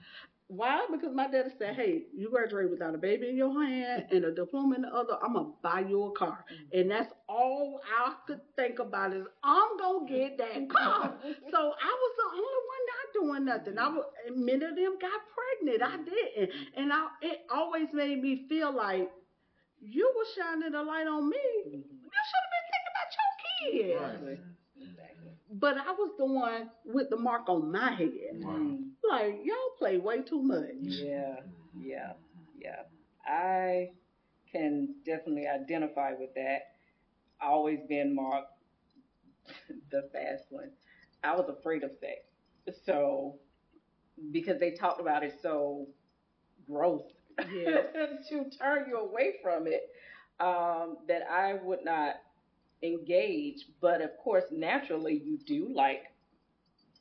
Why? 0.50 0.84
Because 0.90 1.14
my 1.14 1.28
daddy 1.28 1.50
said, 1.58 1.76
"Hey, 1.76 2.06
you 2.12 2.28
graduate 2.28 2.70
without 2.70 2.94
a 2.94 2.98
baby 2.98 3.28
in 3.28 3.36
your 3.36 3.52
hand 3.62 4.06
and 4.10 4.24
a 4.24 4.32
diploma 4.34 4.74
in 4.74 4.82
the 4.82 4.88
other. 4.88 5.16
I'm 5.22 5.34
gonna 5.34 5.50
buy 5.62 5.84
you 5.88 6.02
a 6.06 6.10
car." 6.10 6.44
Mm-hmm. 6.52 6.80
And 6.80 6.90
that's 6.90 7.12
all 7.28 7.80
I 7.86 8.14
could 8.26 8.40
think 8.56 8.80
about 8.80 9.14
is 9.14 9.26
I'm 9.44 9.76
gonna 9.78 10.08
get 10.08 10.38
that 10.38 10.68
car. 10.68 11.14
so 11.22 11.58
I 11.58 11.92
was 12.02 12.12
the 12.18 12.28
only 12.34 12.60
one 12.72 12.84
not 12.90 13.06
doing 13.14 13.44
nothing. 13.44 13.78
I 13.78 13.88
was, 13.90 14.04
many 14.34 14.64
of 14.64 14.74
them 14.74 14.98
got 15.00 15.20
pregnant. 15.30 15.82
I 15.84 15.96
didn't, 15.98 16.50
and 16.76 16.92
I 16.92 17.06
it 17.22 17.46
always 17.54 17.92
made 17.92 18.20
me 18.20 18.46
feel 18.48 18.74
like 18.74 19.08
you 19.80 20.12
were 20.16 20.26
shining 20.36 20.74
a 20.74 20.82
light 20.82 21.06
on 21.06 21.28
me. 21.30 21.38
You 21.64 22.20
should 22.26 22.42
have 22.42 22.50
been 22.50 22.66
thinking 22.70 22.90
about 22.90 23.10
your 23.14 24.18
kids. 24.18 24.22
Right. 24.24 24.59
But 25.52 25.76
I 25.78 25.92
was 25.92 26.12
the 26.18 26.26
one 26.26 26.70
with 26.84 27.10
the 27.10 27.16
mark 27.16 27.48
on 27.48 27.72
my 27.72 27.92
head. 27.92 28.10
Mm. 28.36 28.90
Like 29.08 29.40
y'all 29.44 29.56
play 29.78 29.98
way 29.98 30.22
too 30.22 30.42
much. 30.42 30.68
Yeah, 30.82 31.40
yeah, 31.78 32.12
yeah. 32.60 32.82
I 33.26 33.90
can 34.50 34.94
definitely 35.04 35.46
identify 35.48 36.12
with 36.18 36.34
that. 36.34 36.74
I 37.40 37.46
always 37.46 37.80
been 37.88 38.14
marked 38.14 38.52
the 39.90 40.08
fast 40.12 40.44
one. 40.50 40.70
I 41.24 41.34
was 41.34 41.48
afraid 41.48 41.82
of 41.82 41.90
sex. 42.00 42.20
So 42.84 43.36
because 44.32 44.60
they 44.60 44.72
talked 44.72 45.00
about 45.00 45.24
it 45.24 45.34
so 45.42 45.88
gross 46.66 47.02
Yes. 47.52 47.86
to 48.28 48.50
turn 48.50 48.86
you 48.88 48.98
away 48.98 49.34
from 49.42 49.66
it, 49.66 49.88
um, 50.40 50.98
that 51.08 51.22
I 51.30 51.54
would 51.54 51.84
not 51.84 52.16
engage. 52.82 53.66
But 53.80 54.00
of 54.00 54.16
course, 54.18 54.44
naturally, 54.50 55.14
you 55.24 55.38
do 55.38 55.68
like 55.74 56.04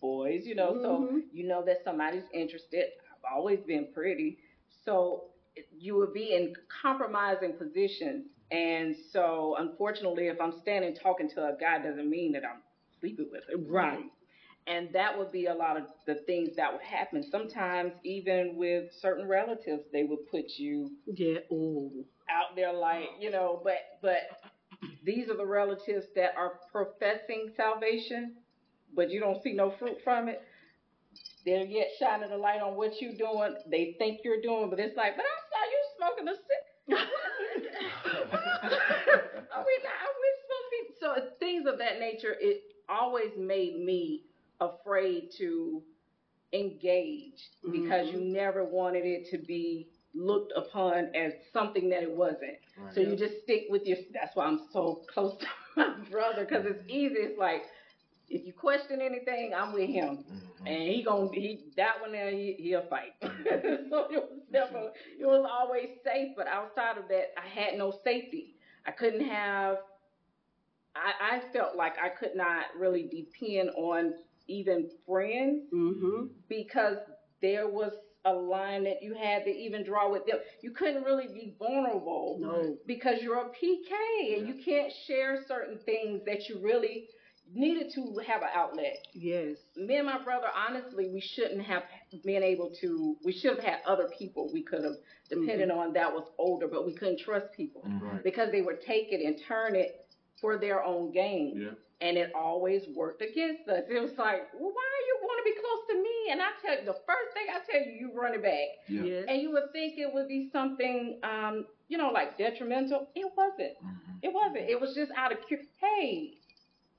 boys, 0.02 0.46
you 0.46 0.56
know, 0.56 0.74
so 0.82 1.00
Mhm. 1.02 1.24
you 1.34 1.44
know 1.48 1.62
that 1.64 1.84
somebody's 1.84 2.30
interested. 2.34 2.94
I've 3.12 3.34
always 3.34 3.60
been 3.62 3.92
pretty, 3.94 4.40
so 4.70 5.26
you 5.78 5.96
would 5.98 6.14
be 6.14 6.34
in 6.34 6.56
compromising 6.82 7.54
positions. 7.58 8.28
And 8.52 8.96
so, 8.96 9.56
unfortunately, 9.58 10.28
if 10.28 10.40
I'm 10.40 10.54
standing 10.54 10.96
talking 10.96 11.30
to 11.32 11.48
a 11.48 11.58
guy, 11.60 11.80
doesn't 11.80 12.10
mean 12.10 12.32
that 12.34 12.46
I'm 12.46 12.62
sleeping 13.00 13.30
with 13.32 13.48
him. 13.50 13.68
Right. 13.68 14.06
And 14.68 14.92
that 14.94 15.18
would 15.18 15.32
be 15.32 15.48
a 15.48 15.54
lot 15.54 15.78
of 15.78 15.88
the 16.06 16.16
things 16.16 16.56
that 16.56 16.72
would 16.72 16.82
happen. 16.82 17.24
Sometimes, 17.24 17.94
even 18.04 18.56
with 18.56 18.92
certain 18.94 19.28
relatives, 19.28 19.84
they 19.92 20.04
would 20.04 20.26
put 20.28 20.58
you 20.58 20.92
Yeah. 21.08 21.40
Oh. 21.52 21.92
out 22.30 22.56
there 22.56 22.72
like 22.72 23.10
you 23.20 23.32
know 23.32 23.60
but 23.64 23.80
but 24.04 24.22
these 25.04 25.30
are 25.30 25.38
the 25.38 25.46
relatives 25.46 26.06
that 26.16 26.34
are 26.38 26.54
professing 26.72 27.52
salvation 27.56 28.36
but 28.96 29.10
you 29.10 29.20
don't 29.20 29.42
see 29.44 29.54
no 29.54 29.74
fruit 29.78 29.98
from 30.04 30.28
it. 30.28 30.42
They're 31.46 31.66
yet 31.66 31.90
shining 32.00 32.32
a 32.32 32.38
light 32.38 32.62
on 32.62 32.76
what 32.76 33.02
you're 33.02 33.18
doing. 33.18 33.56
They 33.70 33.96
think 33.98 34.22
you're 34.24 34.42
doing 34.42 34.70
but 34.70 34.80
it's 34.80 34.98
like 34.98 35.16
but 35.16 35.26
i 35.26 35.40
saw 35.50 35.64
you 35.72 35.84
smoking 35.98 36.28
a 36.28 36.36
cig 36.36 36.64
are 39.54 39.66
we 39.66 39.76
not 39.84 39.96
are 40.02 40.18
we 40.18 40.30
supposed 40.42 40.66
to 40.66 40.72
be 40.72 40.82
so 41.00 41.08
things 41.40 41.68
of 41.68 41.78
that 41.78 42.00
nature 42.00 42.36
it 42.40 42.64
always 42.88 43.32
made 43.38 43.80
me 43.80 44.24
afraid 44.60 45.30
to 45.38 45.84
engage 46.54 47.50
because 47.72 48.08
mm-hmm. 48.08 48.18
you 48.18 48.34
never 48.34 48.64
wanted 48.64 49.06
it 49.06 49.30
to 49.30 49.38
be 49.38 49.88
looked 50.14 50.52
upon 50.56 51.10
as 51.16 51.34
something 51.54 51.90
that 51.90 52.04
it 52.04 52.12
wasn't 52.12 52.58
Right. 52.78 52.94
so 52.94 53.02
you 53.02 53.16
just 53.16 53.42
stick 53.44 53.66
with 53.70 53.86
your. 53.86 53.98
That's 54.14 54.36
why 54.36 54.46
I'm 54.46 54.60
so 54.72 55.04
close 55.08 55.36
to 55.38 55.48
my 55.78 55.96
brother 56.10 56.46
because 56.46 56.66
it's 56.66 56.82
easy. 56.88 57.16
It's 57.16 57.38
like 57.38 57.64
if 58.30 58.46
you 58.46 58.54
question 58.54 59.02
anything, 59.02 59.54
I'm 59.56 59.74
with 59.74 59.90
him, 59.90 60.20
Mhm. 60.30 60.66
and 60.66 60.84
he 60.84 61.04
gonna 61.04 61.30
he 61.34 61.60
that 61.78 62.00
one 62.02 62.12
there 62.12 62.32
he, 62.32 62.56
he'll 62.60 62.82
fight. 62.90 63.14
so 63.22 64.08
it 64.10 64.24
was 64.24 64.40
never 64.50 64.92
it 65.20 65.26
was 65.26 65.46
always 65.50 65.90
safe, 66.04 66.30
but 66.36 66.48
outside 66.48 66.98
of 66.98 67.08
that, 67.10 67.28
I 67.38 67.48
had 67.48 67.78
no 67.78 67.92
safety. 68.04 68.56
I 68.86 68.92
couldn't 68.92 69.26
have. 69.28 69.78
I, 70.96 71.38
I 71.38 71.40
felt 71.54 71.76
like 71.76 71.94
I 72.02 72.10
could 72.10 72.36
not 72.36 72.66
really 72.78 73.04
depend 73.04 73.70
on 73.76 74.14
even 74.48 74.90
friends 75.06 75.64
Mm-hmm. 75.74 76.26
because 76.48 76.98
there 77.42 77.68
was 77.68 77.92
a 78.26 78.34
line 78.34 78.84
that 78.84 79.02
you 79.02 79.14
had 79.14 79.46
to 79.46 79.50
even 79.50 79.84
draw 79.84 80.12
with 80.12 80.26
them. 80.26 80.38
You 80.62 80.72
couldn't 80.72 81.04
really 81.04 81.28
be 81.28 81.56
vulnerable 81.58 82.38
No. 82.40 82.78
because 82.86 83.22
you're 83.22 83.40
a 83.40 83.50
PK 83.50 84.38
and 84.38 84.48
you 84.48 84.62
can't 84.64 84.92
share 85.08 85.44
certain 85.48 85.80
things 85.86 86.22
that 86.26 86.50
you 86.50 86.60
really 86.62 87.08
needed 87.54 87.92
to 87.96 88.20
have 88.28 88.42
an 88.42 88.50
outlet. 88.54 89.08
Yes. 89.14 89.58
Me 89.76 89.96
and 89.98 90.06
my 90.06 90.22
brother, 90.24 90.48
honestly, 90.56 91.10
we 91.12 91.22
shouldn't 91.22 91.64
have 91.64 91.84
been 92.24 92.44
able 92.44 92.72
to. 92.82 93.16
We 93.24 93.32
should 93.32 93.56
have 93.56 93.64
had 93.64 93.80
other 93.88 94.10
people 94.18 94.50
we 94.54 94.62
could 94.64 94.84
have 94.84 94.96
depended 95.30 95.70
mm-hmm. 95.70 95.80
on 95.80 95.94
that 95.94 96.12
was 96.12 96.28
older, 96.38 96.68
but 96.68 96.86
we 96.86 96.94
couldn't 96.94 97.20
trust 97.20 97.48
people 97.56 97.84
mm-hmm. 97.88 98.06
Right. 98.06 98.24
because 98.24 98.52
they 98.52 98.62
would 98.62 98.82
take 98.82 99.12
it 99.12 99.26
and 99.26 99.40
turn 99.48 99.76
it 99.76 100.06
for 100.42 100.58
their 100.58 100.84
own 100.84 101.12
gain 101.12 101.54
Yeah. 101.58 102.08
and 102.08 102.18
it 102.18 102.32
always 102.36 102.84
worked 102.96 103.22
against 103.22 103.68
us. 103.68 103.84
It 103.90 104.02
was 104.02 104.18
like, 104.18 104.54
well, 104.54 104.72
why 104.72 104.88
are 104.88 105.06
you 105.08 105.18
want 105.22 105.38
to 105.40 105.46
be 105.46 105.56
close 105.60 105.84
to 105.90 105.96
me? 106.02 106.19
And 106.30 106.42
I 106.42 106.48
tell 106.62 106.80
you, 106.80 106.86
the 106.86 106.94
first 107.08 107.34
thing 107.34 107.46
I 107.50 107.60
tell 107.70 107.82
you, 107.82 107.92
you 108.00 108.12
run 108.14 108.34
it 108.34 108.44
back. 108.44 108.68
Yeah. 108.88 109.02
Yes. 109.04 109.26
And 109.28 109.42
you 109.42 109.52
would 109.52 109.72
think 109.74 109.98
it 109.98 110.14
would 110.14 110.28
be 110.28 110.50
something, 110.54 111.20
um, 111.24 111.66
you 111.88 111.98
know, 111.98 112.12
like 112.12 112.38
detrimental. 112.38 113.08
It 113.16 113.32
wasn't. 113.36 113.74
Mhm. 113.84 114.20
It 114.22 114.34
wasn't. 114.34 114.70
It 114.70 114.80
was 114.80 114.94
just 114.96 115.12
out 115.18 115.32
of 115.32 115.40
cur- 115.48 115.66
hey, 115.82 116.34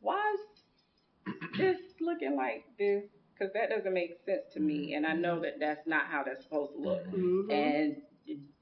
why 0.00 0.34
is 0.34 1.34
this 1.56 1.78
looking 2.00 2.36
like 2.36 2.64
this? 2.78 3.04
Because 3.32 3.52
that 3.54 3.70
doesn't 3.70 3.94
make 3.94 4.18
sense 4.26 4.42
to 4.52 4.60
me, 4.60 4.94
and 4.94 5.06
I 5.06 5.14
know 5.14 5.40
that 5.40 5.58
that's 5.58 5.86
not 5.86 6.06
how 6.06 6.22
that's 6.24 6.42
supposed 6.44 6.72
to 6.74 6.78
look. 6.78 7.06
Mm-hmm. 7.06 7.50
And 7.50 7.96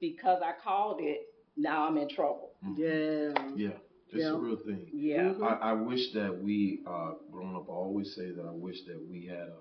because 0.00 0.40
I 0.42 0.52
called 0.62 1.00
it, 1.00 1.20
now 1.57 1.88
I'm 1.88 1.96
in 1.98 2.09
trouble. 2.09 2.52
Yeah. 2.76 3.33
Yeah. 3.57 3.70
It's 4.11 4.22
Yeah. 4.24 4.31
a 4.31 4.37
real 4.37 4.57
thing. 4.57 4.88
Yeah. 4.92 5.33
Mhm. 5.35 5.42
I, 5.42 5.70
I 5.70 5.72
wish 5.72 6.12
that 6.12 6.42
we, 6.42 6.81
uh, 6.87 7.14
growing 7.33 7.57
up, 7.57 7.68
I 7.68 7.72
always 7.72 8.14
say 8.14 8.31
that 8.31 8.44
I 8.46 8.52
wish 8.52 8.85
that 8.85 9.00
we 9.11 9.26
had 9.26 9.48
a, 9.48 9.57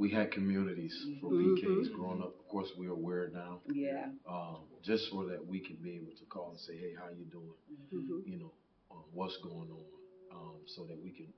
we 0.00 0.08
had 0.08 0.30
communities 0.32 0.96
for 1.20 1.30
Mhm. 1.30 1.40
PKs 1.58 1.88
growing 1.92 2.22
up. 2.22 2.34
Of 2.40 2.48
course, 2.48 2.70
we're 2.78 2.92
aware 3.02 3.28
now, 3.28 3.60
Yeah. 3.66 4.10
um, 4.26 4.60
just 4.82 5.10
so 5.10 5.26
that 5.28 5.46
we 5.46 5.60
can 5.60 5.76
be 5.76 5.92
able 5.96 6.12
to 6.16 6.24
call 6.24 6.50
and 6.52 6.58
say, 6.60 6.74
hey, 6.78 6.94
how 6.94 7.10
you 7.10 7.26
doing? 7.26 7.54
Mhm. 7.92 8.26
You 8.26 8.38
know, 8.38 8.52
um, 8.90 9.04
what's 9.12 9.36
going 9.38 9.70
on, 9.70 9.84
um, 10.30 10.60
so 10.66 10.86
that 10.86 10.98
we 11.04 11.10
can 11.12 11.30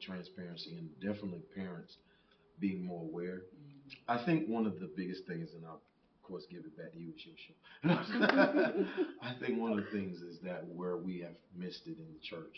transparency 0.00 0.76
and 0.76 0.88
definitely 1.00 1.42
parents 1.54 1.98
being 2.60 2.84
more 2.84 3.02
aware. 3.02 3.42
I 4.06 4.18
think 4.24 4.48
one 4.48 4.66
of 4.66 4.78
the 4.78 4.86
biggest 4.86 5.26
things, 5.26 5.52
and 5.54 5.64
I'll 5.66 5.82
of 6.16 6.22
course 6.22 6.46
give 6.46 6.64
it 6.64 6.76
back 6.76 6.92
to 6.92 6.98
you, 6.98 7.10
it's 7.14 7.26
your 7.26 7.36
show. 7.36 7.54
I 9.22 9.34
think 9.40 9.58
one 9.58 9.72
of 9.76 9.84
the 9.84 9.90
things 9.90 10.20
is 10.22 10.38
that 10.40 10.66
where 10.68 10.96
we 10.98 11.18
have 11.20 11.36
missed 11.54 11.86
it 11.86 11.98
in 11.98 12.12
the 12.12 12.20
church, 12.20 12.56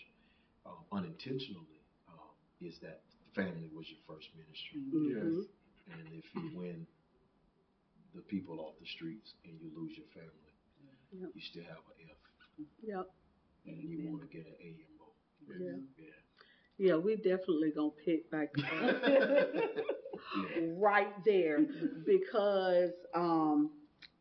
uh, 0.67 0.71
unintentionally, 0.93 1.81
um, 2.09 2.31
is 2.61 2.79
that 2.81 3.01
family 3.37 3.69
was 3.77 3.87
your 3.93 4.01
first 4.09 4.29
ministry. 4.35 4.81
Mhm. 4.93 5.47
And 5.93 6.09
if 6.13 6.25
you 6.35 6.59
win 6.59 6.87
the 8.15 8.23
people 8.23 8.59
off 8.61 8.75
the 8.81 8.87
streets 8.87 9.35
and 9.45 9.55
you 9.61 9.71
lose 9.77 9.97
your 9.97 10.07
family, 10.09 10.53
Yep. 11.13 11.31
you 11.35 11.41
still 11.41 11.65
have 11.65 11.85
an 12.01 12.09
F. 12.11 12.17
Yep. 12.83 13.07
And 13.67 13.83
you 13.83 14.09
want 14.11 14.23
to 14.23 14.29
get 14.37 14.47
an 14.47 14.55
A 14.61 14.69
in 14.69 14.97
both. 14.99 15.15
Yeah. 15.61 15.77
Yeah. 15.99 16.11
Yeah, 16.79 16.97
we 16.97 17.17
definitely 17.17 17.71
gonna 17.71 17.91
pick 18.05 18.31
back 18.31 18.51
up 18.59 19.03
Yeah. 20.37 20.61
right 20.79 21.25
there 21.25 21.61
because 22.05 22.93
um 23.15 23.71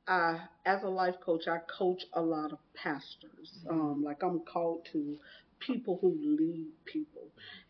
I 0.08 0.40
as 0.66 0.84
a 0.84 0.90
life 0.90 1.20
coach 1.20 1.48
I 1.48 1.60
coach 1.78 2.04
a 2.14 2.22
lot 2.22 2.52
of 2.54 2.60
pastors. 2.74 3.66
Um 3.70 4.04
like 4.04 4.24
I'm 4.24 4.40
called 4.42 4.86
to 4.94 5.18
people 5.60 5.98
who 6.02 6.16
lead 6.40 6.68
people. 6.86 7.25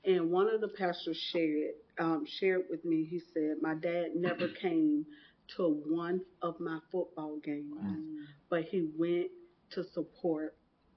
And 0.05 0.31
one 0.31 0.49
of 0.49 0.61
the 0.61 0.67
pastors 0.69 1.17
shared 1.17 1.73
um 1.99 2.25
shared 2.25 2.63
with 2.69 2.83
me, 2.85 3.05
he 3.05 3.19
said, 3.19 3.57
My 3.61 3.75
dad 3.75 4.15
never 4.15 4.47
came 4.61 5.05
to 5.57 5.69
one 5.87 6.21
of 6.41 6.59
my 6.59 6.79
football 6.91 7.37
games, 7.43 7.99
but 8.49 8.63
he 8.65 8.81
went 8.97 9.29
to 9.71 9.83
support 9.83 10.55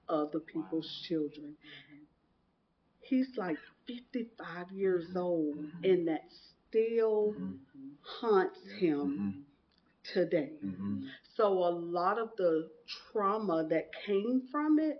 other 0.09 0.39
people's 0.39 0.89
children. 1.07 1.55
He's 3.01 3.37
like 3.37 3.57
55 3.87 4.71
years 4.71 5.15
old, 5.15 5.57
and 5.83 6.07
that 6.07 6.21
still 6.31 7.35
haunts 8.01 8.69
him 8.71 9.19
Mhm. 9.19 9.43
today. 10.03 10.57
Mhm. 10.63 11.09
So 11.35 11.63
a 11.63 11.71
lot 11.71 12.17
of 12.19 12.35
the 12.37 12.69
trauma 12.87 13.65
that 13.69 13.91
came 13.93 14.41
from 14.51 14.79
it, 14.79 14.97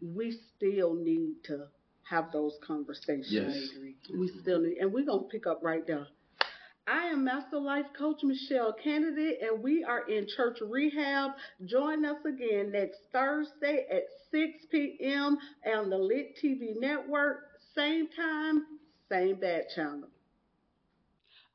we 0.00 0.30
still 0.32 0.94
need 0.94 1.42
to 1.44 1.68
have 2.14 2.30
those 2.32 2.56
conversations. 2.66 3.28
Yes. 3.30 3.68
We 4.16 4.28
still 4.40 4.60
need, 4.60 4.78
and 4.78 4.92
we're 4.92 5.04
gonna 5.04 5.22
pick 5.24 5.46
up 5.46 5.60
right 5.62 5.86
there. 5.86 6.06
I 6.86 7.06
am 7.06 7.24
Master 7.24 7.58
Life 7.58 7.86
Coach 7.98 8.22
Michelle 8.22 8.74
Kennedy, 8.84 9.38
and 9.40 9.62
we 9.62 9.82
are 9.84 10.06
in 10.06 10.26
church 10.36 10.58
rehab. 10.60 11.30
Join 11.64 12.04
us 12.04 12.18
again 12.26 12.72
next 12.72 12.98
Thursday 13.10 13.86
at 13.90 14.02
6 14.30 14.66
p.m. 14.70 15.38
on 15.74 15.88
the 15.88 15.96
Lit 15.96 16.36
TV 16.42 16.78
network. 16.78 17.46
Same 17.74 18.06
time, 18.14 18.66
same 19.08 19.40
bad 19.40 19.64
channel. 19.74 20.08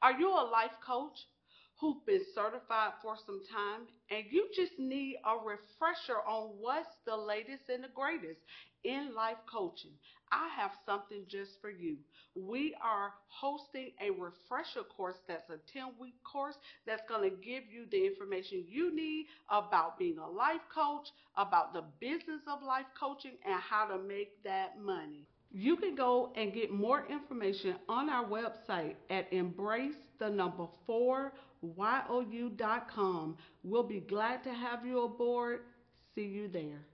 Are 0.02 0.14
you 0.14 0.30
a 0.30 0.50
life 0.52 0.72
coach 0.86 1.18
who've 1.80 2.04
been 2.06 2.24
certified 2.34 2.94
for 3.02 3.16
some 3.26 3.42
time 3.54 3.82
and 4.10 4.26
you 4.32 4.48
just 4.56 4.80
need 4.80 5.18
a 5.26 5.36
refresher 5.38 6.20
on 6.28 6.50
what's 6.60 6.90
the 7.06 7.16
latest 7.16 7.64
and 7.70 7.84
the 7.84 7.90
greatest 7.94 8.40
in 8.84 9.14
life 9.16 9.38
coaching? 9.52 9.92
I 10.32 10.50
have 10.62 10.72
something 10.86 11.24
just 11.28 11.52
for 11.62 11.70
you. 11.70 11.98
We 12.36 12.76
are 12.84 13.14
hosting 13.28 13.92
a 14.02 14.12
refresher 14.12 14.84
course 14.96 15.16
that's 15.28 15.50
a 15.50 15.58
10 15.74 15.94
week 16.00 16.16
course 16.24 16.56
that's 16.86 17.02
going 17.08 17.30
to 17.30 17.36
give 17.36 17.64
you 17.72 17.86
the 17.92 18.06
information 18.06 18.66
you 18.68 18.96
need 18.96 19.28
about 19.50 19.98
being 19.98 20.18
a 20.18 20.30
life 20.30 20.62
coach, 20.74 21.08
about 21.36 21.74
the 21.74 21.84
business 22.00 22.42
of 22.48 22.62
life 22.62 22.86
coaching, 23.00 23.38
and 23.46 23.60
how 23.60 23.86
to 23.86 23.98
make 24.04 24.44
that 24.44 24.80
money. 24.80 25.28
You 25.52 25.78
can 25.78 25.96
go 25.96 26.32
and 26.36 26.54
get 26.54 26.72
more 26.72 27.08
information 27.10 27.76
on 27.88 28.10
our 28.10 28.26
website 28.26 28.96
at 29.10 29.32
embrace 29.34 29.96
the 30.20 30.30
number 30.30 30.68
four 30.86 31.34
you.com. 31.62 33.38
We'll 33.64 33.84
be 33.84 34.00
glad 34.00 34.44
to 34.44 34.54
have 34.54 34.86
you 34.86 35.04
aboard. 35.04 35.62
See 36.16 36.26
you 36.26 36.48
there. 36.48 36.86